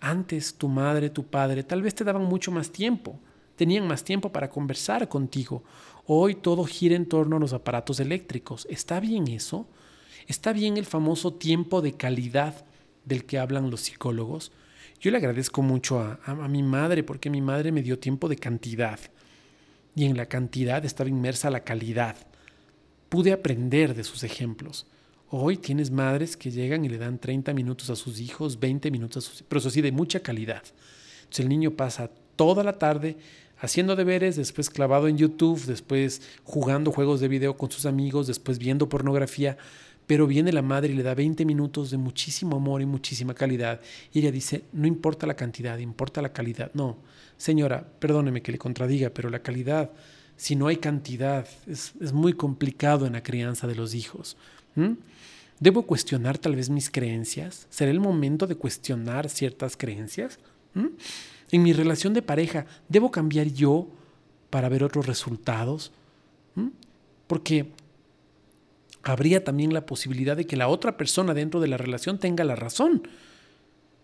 Antes 0.00 0.54
tu 0.54 0.68
madre, 0.68 1.10
tu 1.10 1.26
padre, 1.26 1.64
tal 1.64 1.82
vez 1.82 1.94
te 1.94 2.04
daban 2.04 2.24
mucho 2.24 2.50
más 2.50 2.70
tiempo 2.70 3.20
tenían 3.60 3.86
más 3.86 4.04
tiempo 4.04 4.32
para 4.32 4.48
conversar 4.48 5.06
contigo. 5.10 5.62
Hoy 6.06 6.34
todo 6.34 6.64
gira 6.64 6.96
en 6.96 7.04
torno 7.04 7.36
a 7.36 7.40
los 7.40 7.52
aparatos 7.52 8.00
eléctricos. 8.00 8.66
¿Está 8.70 9.00
bien 9.00 9.28
eso? 9.28 9.66
¿Está 10.26 10.54
bien 10.54 10.78
el 10.78 10.86
famoso 10.86 11.34
tiempo 11.34 11.82
de 11.82 11.92
calidad 11.92 12.64
del 13.04 13.26
que 13.26 13.38
hablan 13.38 13.70
los 13.70 13.82
psicólogos? 13.82 14.50
Yo 14.98 15.10
le 15.10 15.18
agradezco 15.18 15.60
mucho 15.60 16.00
a, 16.00 16.18
a, 16.24 16.48
mi 16.48 16.62
madre 16.62 17.02
porque 17.02 17.28
mi 17.28 17.42
madre 17.42 17.70
me 17.70 17.82
dio 17.82 17.98
tiempo 17.98 18.30
de 18.30 18.36
cantidad 18.36 18.98
y 19.94 20.06
en 20.06 20.16
la 20.16 20.24
cantidad 20.24 20.82
estaba 20.86 21.10
inmersa 21.10 21.50
la 21.50 21.62
calidad. 21.62 22.16
Pude 23.10 23.30
aprender 23.30 23.94
de 23.94 24.04
sus 24.04 24.24
ejemplos. 24.24 24.86
Hoy 25.28 25.58
tienes 25.58 25.90
madres 25.90 26.34
que 26.38 26.50
llegan 26.50 26.86
y 26.86 26.88
le 26.88 26.96
dan 26.96 27.18
30 27.18 27.52
minutos 27.52 27.90
a 27.90 27.96
sus 27.96 28.20
hijos, 28.20 28.58
20 28.58 28.90
minutos 28.90 29.26
a 29.26 29.30
sus 29.30 29.42
pero 29.42 29.58
eso 29.58 29.68
sí, 29.68 29.82
de 29.82 29.92
mucha 29.92 30.20
calidad. 30.20 30.62
Entonces 31.18 31.40
el 31.40 31.50
niño 31.50 31.72
pasa 31.72 32.10
toda 32.36 32.64
la 32.64 32.78
tarde 32.78 33.18
haciendo 33.60 33.94
deberes, 33.94 34.36
después 34.36 34.70
clavado 34.70 35.06
en 35.06 35.18
YouTube, 35.18 35.64
después 35.66 36.22
jugando 36.44 36.90
juegos 36.90 37.20
de 37.20 37.28
video 37.28 37.56
con 37.56 37.70
sus 37.70 37.86
amigos, 37.86 38.26
después 38.26 38.58
viendo 38.58 38.88
pornografía, 38.88 39.56
pero 40.06 40.26
viene 40.26 40.52
la 40.52 40.62
madre 40.62 40.92
y 40.92 40.96
le 40.96 41.04
da 41.04 41.14
20 41.14 41.44
minutos 41.44 41.90
de 41.90 41.96
muchísimo 41.96 42.56
amor 42.56 42.82
y 42.82 42.86
muchísima 42.86 43.34
calidad. 43.34 43.80
Y 44.12 44.18
ella 44.18 44.32
dice, 44.32 44.64
no 44.72 44.88
importa 44.88 45.26
la 45.26 45.36
cantidad, 45.36 45.78
importa 45.78 46.20
la 46.20 46.32
calidad. 46.32 46.72
No, 46.74 46.98
señora, 47.36 47.86
perdóneme 48.00 48.42
que 48.42 48.50
le 48.50 48.58
contradiga, 48.58 49.10
pero 49.10 49.30
la 49.30 49.40
calidad, 49.40 49.90
si 50.36 50.56
no 50.56 50.66
hay 50.66 50.78
cantidad, 50.78 51.46
es, 51.68 51.94
muy 52.12 52.32
complicado 52.32 53.06
en 53.06 53.12
la 53.12 53.22
crianza 53.22 53.68
de 53.68 53.76
los 53.76 53.94
hijos. 53.94 54.36
¿Debo 55.60 55.82
cuestionar 55.82 56.38
tal 56.38 56.56
vez 56.56 56.70
mis 56.70 56.90
creencias? 56.90 57.66
¿Será 57.70 57.90
el 57.90 58.00
momento 58.00 58.46
de 58.46 58.56
cuestionar 58.56 59.28
ciertas 59.28 59.76
creencias? 59.76 60.40
En 61.52 61.62
mi 61.62 61.72
relación 61.72 62.14
de 62.14 62.22
pareja, 62.22 62.66
¿debo 62.88 63.10
cambiar 63.10 63.48
yo 63.48 63.88
para 64.50 64.68
ver 64.68 64.84
otros 64.84 65.06
resultados? 65.06 65.92
¿Mm? 66.54 66.68
Porque 67.26 67.72
habría 69.02 69.44
también 69.44 69.72
la 69.72 69.86
posibilidad 69.86 70.36
de 70.36 70.46
que 70.46 70.56
la 70.56 70.68
otra 70.68 70.96
persona 70.96 71.34
dentro 71.34 71.60
de 71.60 71.68
la 71.68 71.76
relación 71.76 72.18
tenga 72.18 72.44
la 72.44 72.56
razón. 72.56 73.08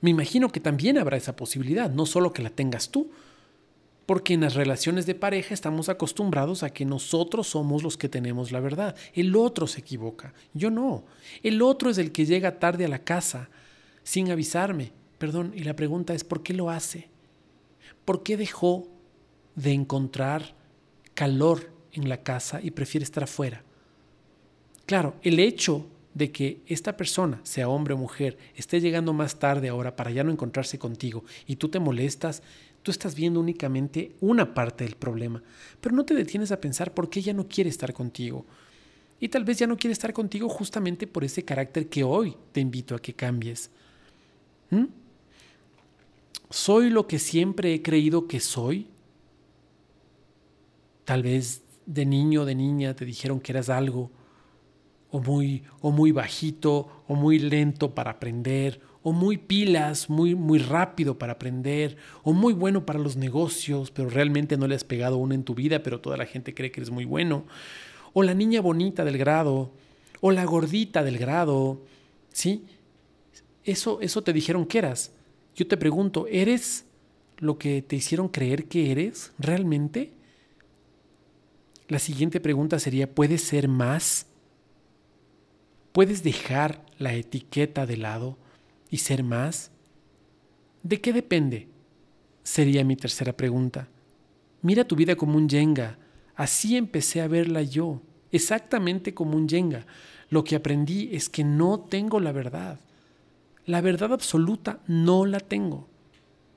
Me 0.00 0.11
imagino 0.11 0.50
que 0.50 0.61
también 0.61 0.98
habrá 0.98 1.16
esa 1.16 1.37
posibilidad, 1.37 1.90
no 1.90 2.06
solo 2.06 2.32
que 2.32 2.42
la 2.42 2.50
tengas 2.50 2.90
tú. 2.90 3.11
Porque 4.06 4.35
en 4.35 4.42
las 4.42 4.54
relaciones 4.54 5.04
de 5.04 5.16
pareja 5.16 5.52
estamos 5.52 5.88
acostumbrados 5.88 6.62
a 6.62 6.70
que 6.70 6.85
nosotros 6.85 7.48
somos 7.48 7.82
los 7.82 7.96
que 7.96 8.09
tenemos 8.09 8.52
la 8.52 8.61
verdad. 8.61 8.94
El 9.14 9.35
otro 9.35 9.66
se 9.66 9.80
equivoca, 9.80 10.32
yo 10.54 10.70
no. 10.70 11.04
El 11.42 11.61
otro 11.61 11.90
es 11.90 11.98
el 11.98 12.12
que 12.12 12.24
llega 12.24 12.61
tarde 12.61 12.85
a 12.85 12.88
la 12.88 13.00
casa 13.00 13.50
sin 14.04 14.30
avisarme. 14.30 14.92
Perdón, 15.18 15.52
y 15.56 15.64
la 15.64 15.74
pregunta 15.74 16.14
es, 16.14 16.22
¿por 16.22 16.44
qué 16.44 16.54
lo 16.54 16.70
hace? 16.70 17.09
¿Por 18.06 18.22
qué 18.22 18.38
dejó 18.38 18.88
de 19.56 19.72
encontrar 19.72 20.54
calor 21.12 21.70
en 21.92 22.08
la 22.08 22.22
casa 22.22 22.60
y 22.62 22.70
prefiere 22.70 23.04
estar 23.04 23.24
afuera? 23.24 23.64
Claro, 24.86 25.16
el 25.22 25.40
hecho 25.40 25.86
de 26.14 26.30
que 26.30 26.62
esta 26.66 26.96
persona, 26.96 27.40
sea 27.42 27.68
hombre 27.68 27.94
o 27.94 27.98
mujer, 27.98 28.38
esté 28.54 28.80
llegando 28.80 29.12
más 29.12 29.38
tarde 29.40 29.68
ahora 29.68 29.96
para 29.96 30.12
ya 30.12 30.22
no 30.22 30.30
encontrarse 30.30 30.78
contigo 30.78 31.24
y 31.46 31.56
tú 31.56 31.68
te 31.68 31.80
molestas, 31.80 32.42
tú 32.84 32.92
estás 32.92 33.16
viendo 33.16 33.40
únicamente 33.40 34.12
una 34.20 34.54
parte 34.54 34.84
del 34.84 34.94
problema, 34.94 35.42
pero 35.80 35.96
no 35.96 36.04
te 36.04 36.14
detienes 36.14 36.52
a 36.52 36.60
pensar 36.60 36.94
por 36.94 37.10
qué 37.10 37.18
ella 37.18 37.34
no 37.34 37.48
quiere 37.48 37.68
estar 37.68 37.92
contigo. 37.92 38.46
Y 39.18 39.28
tal 39.28 39.44
vez 39.44 39.58
ya 39.58 39.66
no 39.66 39.76
quiere 39.76 39.92
estar 39.92 40.12
contigo 40.12 40.48
justamente 40.48 41.08
por 41.08 41.24
ese 41.24 41.44
carácter 41.44 41.88
que 41.88 42.04
hoy 42.04 42.36
te 42.52 42.60
invito 42.60 42.94
a 42.94 43.00
que 43.00 43.14
cambies. 43.14 43.70
¿Mm? 44.70 44.84
¿Soy 46.50 46.90
lo 46.90 47.06
que 47.06 47.18
siempre 47.18 47.74
he 47.74 47.82
creído 47.82 48.28
que 48.28 48.40
soy? 48.40 48.88
Tal 51.04 51.22
vez 51.22 51.62
de 51.87 52.06
niño 52.06 52.42
o 52.42 52.44
de 52.44 52.54
niña 52.54 52.94
te 52.94 53.04
dijeron 53.04 53.40
que 53.40 53.52
eras 53.52 53.68
algo, 53.68 54.11
o 55.11 55.20
muy, 55.20 55.62
o 55.80 55.90
muy 55.90 56.12
bajito, 56.12 56.88
o 57.09 57.14
muy 57.14 57.38
lento 57.38 57.94
para 57.94 58.12
aprender, 58.12 58.80
o 59.02 59.12
muy 59.12 59.38
pilas, 59.38 60.11
muy, 60.11 60.35
muy 60.35 60.59
rápido 60.59 61.16
para 61.16 61.35
aprender, 61.35 61.96
o 62.24 62.32
muy 62.32 62.52
bueno 62.52 62.85
para 62.85 62.98
los 62.98 63.16
negocios, 63.16 63.92
pero 63.92 64.11
realmente 64.11 64.56
no 64.56 64.66
le 64.66 64.74
has 64.74 64.85
pegado 64.85 65.16
uno 65.16 65.35
en 65.35 65.44
tu 65.44 65.54
vida, 65.54 65.82
pero 65.82 66.00
toda 66.00 66.16
la 66.16 66.26
gente 66.26 66.54
cree 66.54 66.72
que 66.72 66.80
eres 66.80 66.90
muy 66.90 67.04
bueno, 67.04 67.44
o 68.12 68.22
la 68.24 68.35
niña 68.35 68.61
bonita 68.61 69.04
del 69.04 69.16
grado, 69.16 69.70
o 70.20 70.32
la 70.32 70.44
gordita 70.44 71.04
del 71.04 71.18
grado, 71.18 71.80
¿sí? 72.32 72.64
Eso, 73.62 74.00
eso 74.00 74.22
te 74.22 74.32
dijeron 74.32 74.66
que 74.66 74.78
eras. 74.78 75.12
Yo 75.56 75.66
te 75.66 75.78
pregunto, 75.78 76.26
¿eres 76.28 76.84
lo 77.38 77.58
que 77.58 77.80
te 77.80 77.96
hicieron 77.96 78.28
creer 78.28 78.66
que 78.66 78.92
eres 78.92 79.32
realmente? 79.38 80.12
La 81.88 81.98
siguiente 81.98 82.40
pregunta 82.40 82.78
sería, 82.78 83.14
¿puedes 83.14 83.42
ser 83.42 83.66
más? 83.66 84.26
¿Puedes 85.92 86.22
dejar 86.22 86.84
la 86.98 87.14
etiqueta 87.14 87.86
de 87.86 87.96
lado 87.96 88.36
y 88.90 88.98
ser 88.98 89.22
más? 89.22 89.70
¿De 90.82 91.00
qué 91.00 91.14
depende? 91.14 91.68
Sería 92.42 92.84
mi 92.84 92.96
tercera 92.96 93.34
pregunta. 93.34 93.88
Mira 94.60 94.84
tu 94.84 94.94
vida 94.94 95.16
como 95.16 95.38
un 95.38 95.48
yenga. 95.48 95.98
Así 96.34 96.76
empecé 96.76 97.22
a 97.22 97.28
verla 97.28 97.62
yo, 97.62 98.02
exactamente 98.30 99.14
como 99.14 99.36
un 99.38 99.48
yenga. 99.48 99.86
Lo 100.28 100.44
que 100.44 100.54
aprendí 100.54 101.08
es 101.12 101.30
que 101.30 101.44
no 101.44 101.80
tengo 101.80 102.20
la 102.20 102.32
verdad. 102.32 102.78
La 103.66 103.81
verdad 103.81 104.12
absoluta 104.12 104.81
no 104.87 105.26
la 105.26 105.40
tengo. 105.40 105.88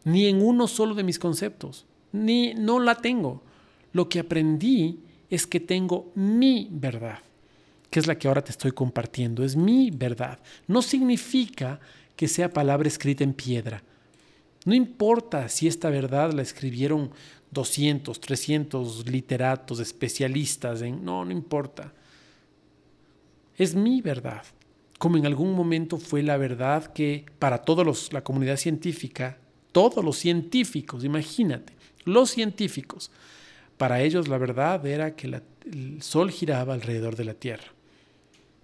Ni 0.06 0.28
en 0.28 0.41
uno 0.41 0.67
solo 0.67 0.95
de 0.95 1.04
mis 1.04 1.19
conceptos. 1.19 1.86
Ni 2.12 2.54
no 2.54 2.80
la 2.80 2.95
tengo. 2.95 3.43
Lo 3.91 4.08
que 4.08 4.19
aprendí 4.19 5.00
es 5.30 5.45
que 5.45 5.60
tengo 5.60 6.12
mi 6.15 6.69
verdad 6.72 7.19
que 7.89 8.00
es 8.00 8.08
la 8.08 8.17
que 8.17 8.28
ahora 8.28 8.43
te 8.43 8.52
estoy 8.52 8.72
compartiendo, 8.72 9.43
es 9.43 9.56
mi 9.56 9.91
verdad. 9.91 10.39
No 10.67 10.82
significa 10.82 11.80
que 12.15 12.28
sea 12.28 12.54
palabra 12.54 12.88
escrita 12.88 13.24
en 13.24 13.34
piedra. 13.34 13.84
No 14.65 14.76
importa 14.76 15.50
si 15.50 15.67
esta 15.67 15.89
verdad 15.89 16.34
la 16.34 16.41
escribieron 16.41 17.12
200, 17.52 18.19
300 18.19 19.10
literatos, 19.10 19.80
especialistas 19.80 20.82
en... 20.82 21.04
No, 21.04 21.26
no 21.26 21.32
importa. 21.32 21.93
Es 23.58 23.74
mi 23.74 24.02
verdad. 24.02 24.43
Como 24.99 25.17
en 25.17 25.25
algún 25.25 25.53
momento 25.53 25.97
fue 25.97 26.21
la 26.21 26.38
verdad 26.38 26.93
que 26.93 27.25
para 27.39 27.59
toda 27.59 27.85
la 28.12 28.21
comunidad 28.21 28.57
científica, 28.57 29.39
todos 29.71 30.03
los 30.03 30.17
científicos, 30.17 31.05
imagínate, 31.05 31.73
los 32.03 32.29
científicos, 32.29 33.09
para 33.77 34.01
ellos 34.01 34.27
la 34.27 34.38
verdad 34.38 34.85
era 34.85 35.15
que 35.15 35.41
el 35.71 36.01
Sol 36.01 36.29
giraba 36.31 36.73
alrededor 36.73 37.15
de 37.15 37.23
la 37.23 37.33
Tierra. 37.33 37.63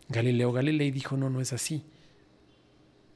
Galileo 0.10 0.52
Galilei 0.52 0.92
dijo, 0.92 1.16
no, 1.16 1.30
no 1.30 1.40
es 1.40 1.54
así. 1.54 1.84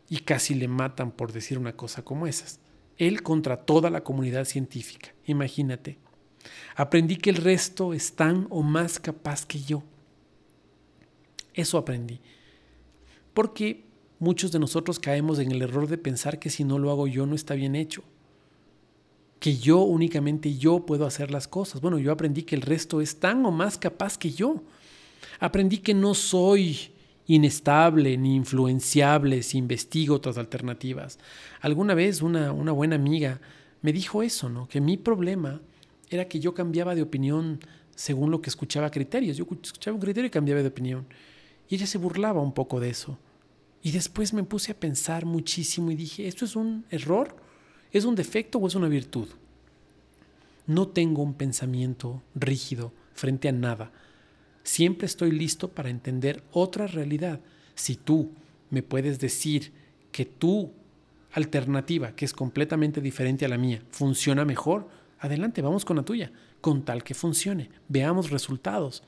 Y 0.08 0.20
casi 0.20 0.56
le 0.56 0.70
matan 0.70 1.12
por 1.12 1.34
decir 1.34 1.60
una 1.60 1.74
cosa 1.74 2.04
como 2.04 2.26
esas. 2.26 2.62
Él 2.98 3.22
contra 3.22 3.58
toda 3.58 3.90
la 3.90 4.02
comunidad 4.02 4.46
científica, 4.46 5.14
imagínate. 5.26 5.98
Aprendí 6.78 7.18
que 7.18 7.32
el 7.32 7.36
resto 7.36 7.94
es 7.94 8.14
tan 8.14 8.48
o 8.50 8.64
más 8.64 8.98
capaz 8.98 9.46
que 9.46 9.62
yo. 9.62 9.84
Eso 11.54 11.78
aprendí. 11.78 12.22
Porque 13.34 13.86
muchos 14.20 14.52
de 14.52 14.60
nosotros 14.60 15.00
caemos 15.00 15.40
en 15.40 15.52
el 15.52 15.62
error 15.62 15.88
de 15.88 15.98
pensar 15.98 16.40
que 16.40 16.50
si 16.50 16.64
no 16.64 16.78
lo 16.80 16.92
hago 16.92 17.08
yo 17.08 17.26
no 17.26 17.36
está 17.36 17.56
bien 17.56 17.76
hecho. 17.76 18.04
Que 19.40 19.58
yo 19.58 19.80
únicamente 19.80 20.58
yo 20.58 20.86
puedo 20.86 21.06
hacer 21.06 21.32
las 21.32 21.48
cosas. 21.48 21.82
Bueno, 21.82 21.98
yo 21.98 22.12
aprendí 22.12 22.44
que 22.44 22.56
el 22.56 22.62
resto 22.62 23.02
es 23.02 23.20
tan 23.20 23.46
o 23.46 23.52
más 23.52 23.78
capaz 23.78 24.18
que 24.18 24.32
yo. 24.32 24.64
Aprendí 25.40 25.78
que 25.78 25.94
no 25.94 26.14
soy 26.14 26.92
inestable 27.28 28.18
ni 28.18 28.36
influenciable 28.36 29.44
si 29.44 29.58
investigo 29.58 30.16
otras 30.16 30.38
alternativas. 30.38 31.20
Alguna 31.62 31.94
vez 31.94 32.22
una, 32.22 32.52
una 32.52 32.72
buena 32.72 32.96
amiga 32.96 33.40
me 33.82 33.94
dijo 33.94 34.24
eso, 34.24 34.50
¿no? 34.50 34.68
Que 34.68 34.82
mi 34.82 34.98
problema 34.98 35.62
era 36.10 36.28
que 36.28 36.40
yo 36.40 36.54
cambiaba 36.54 36.96
de 36.96 37.04
opinión 37.04 37.60
según 37.96 38.32
lo 38.32 38.42
que 38.42 38.50
escuchaba 38.50 38.90
criterios. 38.90 39.38
Yo 39.38 39.46
escuchaba 39.62 39.96
un 39.96 40.02
criterio 40.02 40.28
y 40.28 40.32
cambiaba 40.32 40.62
de 40.62 40.68
opinión. 40.68 41.06
Y 41.70 41.76
ella 41.76 41.88
se 41.88 42.00
burlaba 42.00 42.42
un 42.42 42.54
poco 42.54 42.80
de 42.80 42.90
eso. 42.90 43.18
Y 43.82 43.92
después 43.92 44.34
me 44.34 44.44
puse 44.44 44.72
a 44.72 44.80
pensar 44.80 45.26
muchísimo 45.26 45.92
y 45.92 45.96
dije, 45.96 46.28
¿esto 46.28 46.44
es 46.44 46.56
un 46.56 46.86
error? 46.90 47.36
¿Es 47.92 48.06
un 48.06 48.16
defecto 48.16 48.58
o 48.58 48.68
es 48.68 48.76
una 48.76 48.90
virtud? 48.90 49.28
No 50.68 50.88
tengo 50.88 51.24
un 51.24 51.34
pensamiento 51.34 52.22
rígido 52.36 52.92
frente 53.14 53.48
a 53.48 53.52
nada. 53.52 53.92
Siempre 54.64 55.06
estoy 55.06 55.32
listo 55.32 55.70
para 55.70 55.90
entender 55.90 56.44
otra 56.52 56.88
realidad. 56.88 57.40
Si 57.76 57.96
tú 57.96 58.32
me 58.70 58.84
puedes 58.84 59.20
decir 59.20 59.72
que 60.12 60.26
tu 60.26 60.72
alternativa, 61.32 62.16
que 62.16 62.26
es 62.26 62.34
completamente 62.34 63.02
diferente 63.02 63.46
a 63.46 63.50
la 63.50 63.58
mía, 63.58 63.82
funciona 63.92 64.46
mejor, 64.46 64.90
adelante, 65.20 65.62
vamos 65.62 65.86
con 65.86 65.98
la 65.98 66.04
tuya, 66.04 66.32
con 66.62 66.84
tal 66.84 67.04
que 67.04 67.14
funcione. 67.14 67.70
Veamos 67.88 68.30
resultados. 68.30 69.04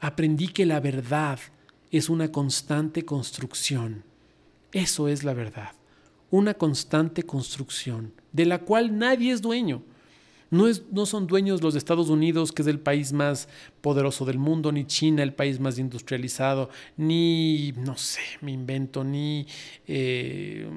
Aprendí 0.00 0.48
que 0.48 0.64
la 0.64 0.80
verdad 0.80 1.38
es 1.90 2.08
una 2.08 2.32
constante 2.32 3.04
construcción. 3.04 4.04
Eso 4.72 5.08
es 5.08 5.24
la 5.24 5.34
verdad. 5.34 5.72
Una 6.30 6.54
constante 6.54 7.22
construcción 7.24 8.14
de 8.32 8.46
la 8.46 8.60
cual 8.60 8.96
nadie 8.98 9.32
es 9.32 9.42
dueño. 9.42 9.82
No, 10.50 10.66
es, 10.66 10.82
no 10.90 11.06
son 11.06 11.28
dueños 11.28 11.62
los 11.62 11.76
Estados 11.76 12.08
Unidos, 12.08 12.50
que 12.50 12.62
es 12.62 12.68
el 12.68 12.80
país 12.80 13.12
más 13.12 13.48
poderoso 13.80 14.24
del 14.24 14.38
mundo, 14.38 14.72
ni 14.72 14.84
China, 14.84 15.22
el 15.22 15.32
país 15.32 15.60
más 15.60 15.78
industrializado, 15.78 16.70
ni, 16.96 17.72
no 17.76 17.96
sé, 17.96 18.20
me 18.40 18.50
invento, 18.50 19.04
ni, 19.04 19.46
eh, 19.86 20.68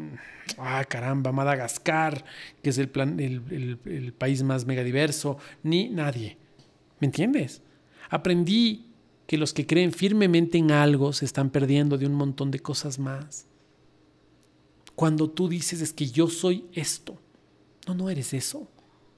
ah, 0.60 0.84
caramba, 0.88 1.32
Madagascar, 1.32 2.24
que 2.62 2.70
es 2.70 2.78
el, 2.78 2.88
plan, 2.88 3.20
el, 3.20 3.80
el 3.86 4.14
país 4.14 4.44
más 4.44 4.68
megadiverso, 4.68 5.40
ni 5.64 5.90
nadie. 5.90 6.38
¿Me 7.00 7.08
entiendes? 7.08 7.64
Aprendí 8.12 8.93
que 9.34 9.38
los 9.40 9.52
que 9.52 9.66
creen 9.66 9.92
firmemente 9.92 10.60
en 10.60 10.70
algo 10.70 11.12
se 11.12 11.26
están 11.26 11.50
perdiendo 11.50 11.98
de 11.98 12.06
un 12.06 12.14
montón 12.14 12.52
de 12.52 12.60
cosas 12.60 13.00
más. 13.00 13.48
Cuando 14.94 15.28
tú 15.28 15.50
dices 15.50 15.82
es 15.82 15.92
que 15.92 16.06
yo 16.06 16.28
soy 16.28 16.66
esto, 16.72 17.20
no, 17.88 17.96
no 17.96 18.12
eres 18.12 18.32
eso. 18.36 18.68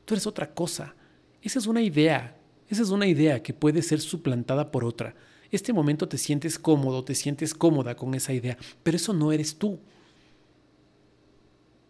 Tú 0.05 0.13
eres 0.13 0.25
otra 0.25 0.53
cosa. 0.53 0.95
Esa 1.41 1.59
es 1.59 1.67
una 1.67 1.81
idea. 1.81 2.37
Esa 2.69 2.83
es 2.83 2.91
una 2.91 3.07
idea 3.07 3.43
que 3.43 3.53
puede 3.53 3.81
ser 3.81 3.99
suplantada 3.99 4.71
por 4.71 4.85
otra. 4.85 5.15
Este 5.51 5.73
momento 5.73 6.07
te 6.07 6.17
sientes 6.17 6.57
cómodo, 6.57 7.03
te 7.03 7.13
sientes 7.13 7.53
cómoda 7.53 7.97
con 7.97 8.15
esa 8.15 8.31
idea, 8.31 8.57
pero 8.83 8.95
eso 8.95 9.11
no 9.11 9.33
eres 9.33 9.57
tú. 9.57 9.81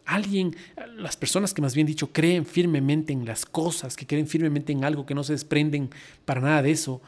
Alguien, 0.03 0.55
las 0.97 1.15
personas 1.15 1.53
que 1.53 1.61
más 1.61 1.75
bien 1.75 1.85
dicho 1.85 2.11
creen 2.11 2.47
firmemente 2.47 3.13
en 3.13 3.23
las 3.23 3.45
cosas, 3.45 3.95
que 3.95 4.07
creen 4.07 4.25
firmemente 4.25 4.71
en 4.71 4.83
algo, 4.83 5.05
que 5.05 5.13
no 5.13 5.23
se 5.23 5.33
desprenden 5.33 5.91
para 6.25 6.41
nada 6.41 6.63
de 6.63 6.71
eso, 6.71 7.03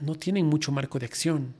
no 0.00 0.14
tienen 0.14 0.46
mucho 0.46 0.72
marco 0.72 0.98
de 0.98 1.06
acción. 1.06 1.54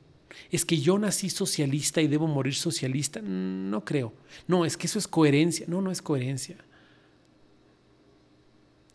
Es 0.51 0.65
que 0.65 0.79
yo 0.79 0.99
nací 0.99 1.31
socialista 1.31 2.01
y 2.01 2.09
debo 2.09 2.27
morir 2.27 2.55
socialista. 2.55 3.21
No 3.23 3.85
creo. 3.85 4.13
No, 4.47 4.65
es 4.65 4.77
que 4.77 4.87
eso 4.87 4.99
es 4.99 5.09
coherencia. 5.09 5.67
No, 5.69 5.81
no 5.81 5.91
es 5.91 6.03
coherencia. 6.03 6.57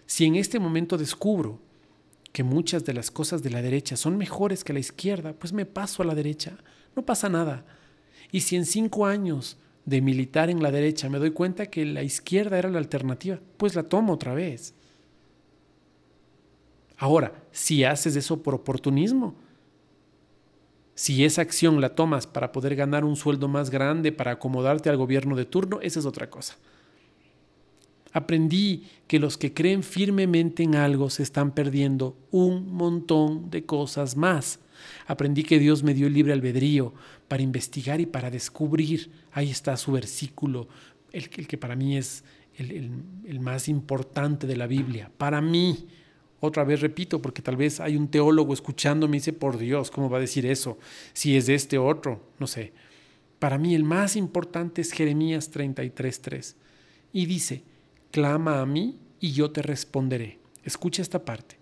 Si 0.05 0.25
en 0.25 0.35
este 0.35 0.59
momento 0.59 0.97
descubro 0.97 1.59
que 2.31 2.43
muchas 2.43 2.85
de 2.85 2.93
las 2.93 3.11
cosas 3.11 3.43
de 3.43 3.49
la 3.49 3.61
derecha 3.61 3.95
son 3.95 4.17
mejores 4.17 4.63
que 4.63 4.73
la 4.73 4.79
izquierda, 4.79 5.33
pues 5.33 5.53
me 5.53 5.65
paso 5.65 6.03
a 6.03 6.05
la 6.05 6.15
derecha. 6.15 6.57
No 6.95 7.05
pasa 7.05 7.29
nada. 7.29 7.65
Y 8.31 8.41
si 8.41 8.55
en 8.55 8.65
cinco 8.65 9.05
años 9.05 9.57
de 9.85 10.01
militar 10.01 10.49
en 10.49 10.61
la 10.61 10.71
derecha 10.71 11.09
me 11.09 11.19
doy 11.19 11.31
cuenta 11.31 11.67
que 11.67 11.85
la 11.85 12.03
izquierda 12.03 12.57
era 12.57 12.69
la 12.69 12.77
alternativa, 12.77 13.39
pues 13.57 13.75
la 13.75 13.83
tomo 13.83 14.13
otra 14.13 14.33
vez. 14.33 14.73
Ahora, 17.01 17.33
si 17.51 17.83
haces 17.83 18.15
eso 18.15 18.43
por 18.43 18.53
oportunismo, 18.53 19.33
si 20.93 21.25
esa 21.25 21.41
acción 21.41 21.81
la 21.81 21.95
tomas 21.95 22.27
para 22.27 22.51
poder 22.51 22.75
ganar 22.75 23.05
un 23.05 23.15
sueldo 23.15 23.47
más 23.47 23.71
grande, 23.71 24.11
para 24.11 24.33
acomodarte 24.33 24.87
al 24.87 24.97
gobierno 24.97 25.35
de 25.35 25.45
turno, 25.45 25.79
esa 25.81 25.97
es 25.97 26.05
otra 26.05 26.29
cosa. 26.29 26.57
Aprendí 28.13 28.83
que 29.07 29.17
los 29.17 29.39
que 29.39 29.51
creen 29.51 29.81
firmemente 29.81 30.61
en 30.61 30.75
algo 30.75 31.09
se 31.09 31.23
están 31.23 31.55
perdiendo 31.55 32.15
un 32.29 32.71
montón 32.71 33.49
de 33.49 33.65
cosas 33.65 34.15
más. 34.15 34.59
Aprendí 35.07 35.41
que 35.41 35.57
Dios 35.57 35.81
me 35.81 35.95
dio 35.95 36.05
el 36.05 36.13
libre 36.13 36.33
albedrío 36.33 36.93
para 37.27 37.41
investigar 37.41 37.99
y 37.99 38.05
para 38.05 38.29
descubrir. 38.29 39.09
Ahí 39.31 39.49
está 39.49 39.75
su 39.75 39.91
versículo, 39.91 40.67
el, 41.11 41.29
que 41.29 41.57
para 41.57 41.75
mí 41.75 41.97
es 41.97 42.23
el, 42.57 42.91
el 43.25 43.39
más 43.39 43.67
importante 43.69 44.45
de 44.45 44.55
la 44.55 44.67
Biblia. 44.67 45.09
Para 45.17 45.41
mí, 45.41 45.87
otra 46.41 46.63
vez 46.63 46.81
repito, 46.81 47.21
porque 47.21 47.43
tal 47.43 47.55
vez 47.55 47.79
hay 47.79 47.95
un 47.95 48.09
teólogo 48.09 48.53
escuchándome 48.53 49.15
y 49.15 49.19
dice, 49.19 49.31
por 49.31 49.59
Dios, 49.59 49.91
¿cómo 49.91 50.09
va 50.09 50.17
a 50.17 50.21
decir 50.21 50.45
eso? 50.47 50.77
Si 51.13 51.37
es 51.37 51.45
de 51.45 51.53
este 51.53 51.77
otro, 51.77 52.19
no 52.39 52.47
sé. 52.47 52.73
Para 53.37 53.59
mí 53.59 53.75
el 53.75 53.83
más 53.83 54.15
importante 54.15 54.81
es 54.81 54.91
Jeremías 54.91 55.53
33.3. 55.53 56.55
Y 57.13 57.27
dice, 57.27 57.63
clama 58.09 58.59
a 58.59 58.65
mí 58.65 58.97
y 59.19 59.33
yo 59.33 59.51
te 59.51 59.61
responderé. 59.61 60.39
Escucha 60.63 61.03
esta 61.03 61.23
parte. 61.23 61.57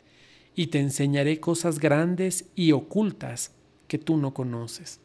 Y 0.55 0.67
te 0.67 0.79
enseñaré 0.79 1.41
cosas 1.41 1.79
grandes 1.79 2.45
y 2.55 2.71
ocultas 2.71 3.51
que 3.87 3.97
tú 3.97 4.15
no 4.15 4.33
conoces. 4.33 5.01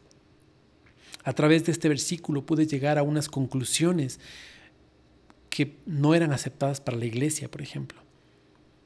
A 1.25 1.33
través 1.33 1.65
de 1.65 1.73
este 1.73 1.89
versículo 1.89 2.45
pude 2.45 2.65
llegar 2.65 2.97
a 2.97 3.03
unas 3.03 3.27
conclusiones 3.27 4.21
que 5.49 5.77
no 5.85 6.15
eran 6.15 6.31
aceptadas 6.31 6.79
para 6.79 6.97
la 6.97 7.05
iglesia, 7.05 7.51
por 7.51 7.61
ejemplo. 7.61 8.04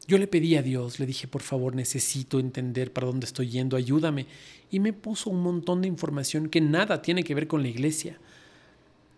Yo 0.09 0.17
le 0.17 0.25
pedí 0.25 0.55
a 0.55 0.63
Dios, 0.63 0.99
le 0.99 1.05
dije, 1.05 1.27
por 1.27 1.43
favor, 1.43 1.75
necesito 1.75 2.39
entender 2.39 2.91
para 2.91 3.05
dónde 3.05 3.27
estoy 3.27 3.47
yendo, 3.49 3.77
ayúdame. 3.77 4.25
Y 4.71 4.79
me 4.79 4.91
puso 4.91 5.29
un 5.29 5.43
montón 5.43 5.83
de 5.83 5.87
información 5.87 6.49
que 6.49 6.61
nada 6.61 7.03
tiene 7.03 7.23
que 7.23 7.35
ver 7.35 7.45
con 7.45 7.61
la 7.61 7.67
iglesia. 7.67 8.17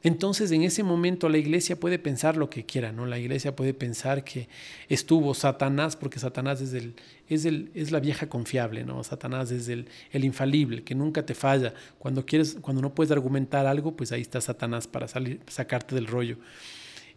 Entonces 0.03 0.51
en 0.51 0.63
ese 0.63 0.83
momento 0.83 1.29
la 1.29 1.37
iglesia 1.37 1.79
puede 1.79 1.97
pensar 1.97 2.35
lo 2.35 2.49
que 2.49 2.65
quiera, 2.65 2.91
¿no? 2.91 3.05
La 3.05 3.17
iglesia 3.17 3.55
puede 3.55 3.73
pensar 3.73 4.25
que 4.25 4.49
estuvo 4.89 5.33
Satanás, 5.33 5.95
porque 5.95 6.19
Satanás 6.19 6.59
es, 6.59 6.73
el, 6.73 6.95
es, 7.29 7.45
el, 7.45 7.71
es 7.73 7.91
la 7.93 8.01
vieja 8.01 8.27
confiable, 8.27 8.83
¿no? 8.83 9.01
Satanás 9.05 9.49
es 9.51 9.69
el, 9.69 9.87
el, 10.11 10.25
infalible, 10.25 10.83
que 10.83 10.93
nunca 10.93 11.25
te 11.25 11.35
falla. 11.35 11.73
Cuando, 11.99 12.25
quieres, 12.25 12.57
cuando 12.59 12.81
no 12.81 12.93
puedes 12.93 13.11
argumentar 13.11 13.65
algo, 13.65 13.95
pues 13.95 14.11
ahí 14.11 14.21
está 14.21 14.41
Satanás 14.41 14.87
para 14.87 15.07
salir, 15.07 15.39
sacarte 15.47 15.95
del 15.95 16.07
rollo. 16.07 16.35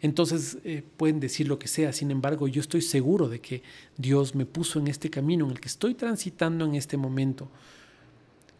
Entonces 0.05 0.57
eh, 0.63 0.83
pueden 0.97 1.19
decir 1.19 1.47
lo 1.47 1.59
que 1.59 1.67
sea, 1.67 1.91
sin 1.91 2.11
embargo 2.11 2.47
yo 2.47 2.61
estoy 2.61 2.81
seguro 2.81 3.27
de 3.27 3.39
que 3.41 3.63
Dios 3.97 4.35
me 4.35 4.45
puso 4.45 4.79
en 4.79 4.87
este 4.87 5.09
camino 5.09 5.45
en 5.45 5.51
el 5.51 5.59
que 5.59 5.67
estoy 5.67 5.95
transitando 5.95 6.65
en 6.65 6.75
este 6.75 6.97
momento, 6.97 7.49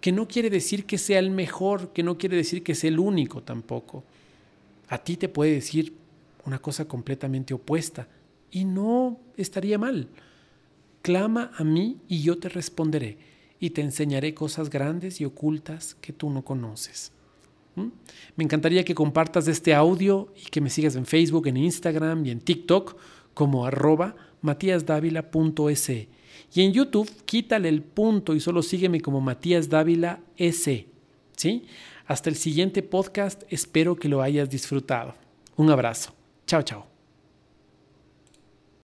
que 0.01 0.11
no 0.11 0.27
quiere 0.27 0.49
decir 0.49 0.85
que 0.85 0.97
sea 0.97 1.19
el 1.19 1.31
mejor, 1.31 1.93
que 1.93 2.03
no 2.03 2.17
quiere 2.17 2.37
decir 2.37 2.63
que 2.63 2.75
sea 2.75 2.89
el 2.89 2.99
único 2.99 3.41
tampoco 3.41 4.03
a 4.87 4.99
ti 4.99 5.17
te 5.17 5.29
puede 5.29 5.53
decir 5.53 5.93
una 6.45 6.59
cosa 6.59 6.85
completamente 6.85 7.53
opuesta 7.53 8.07
y 8.51 8.65
no 8.65 9.19
estaría 9.37 9.77
mal. 9.77 10.09
Clama 11.01 11.51
a 11.57 11.63
mí 11.63 11.97
y 12.07 12.21
yo 12.21 12.37
te 12.37 12.49
responderé 12.49 13.17
y 13.59 13.71
te 13.71 13.81
enseñaré 13.81 14.33
cosas 14.33 14.69
grandes 14.69 15.21
y 15.21 15.25
ocultas 15.25 15.95
que 15.95 16.13
tú 16.13 16.29
no 16.29 16.43
conoces. 16.43 17.11
Me 17.75 18.43
encantaría 18.43 18.83
que 18.83 18.95
compartas 18.95 19.47
este 19.47 19.73
audio 19.73 20.33
y 20.35 20.49
que 20.49 20.61
me 20.61 20.69
sigas 20.69 20.95
en 20.95 21.05
Facebook, 21.05 21.47
en 21.47 21.57
Instagram 21.57 22.25
y 22.25 22.31
en 22.31 22.39
TikTok 22.39 22.97
como 23.33 23.65
arroba. 23.65 24.15
Y 26.53 26.61
en 26.61 26.73
YouTube, 26.73 27.09
quítale 27.25 27.69
el 27.69 27.81
punto 27.81 28.35
y 28.35 28.39
solo 28.39 28.61
sígueme 28.61 29.01
como 29.01 29.21
Matías 29.21 29.69
Dávila 29.69 30.19
S. 30.37 30.87
¿Sí? 31.35 31.65
Hasta 32.07 32.29
el 32.29 32.35
siguiente 32.35 32.83
podcast, 32.83 33.43
espero 33.49 33.95
que 33.95 34.09
lo 34.09 34.21
hayas 34.21 34.49
disfrutado. 34.49 35.15
Un 35.57 35.69
abrazo. 35.71 36.13
Chao, 36.45 36.61
chao. 36.61 36.94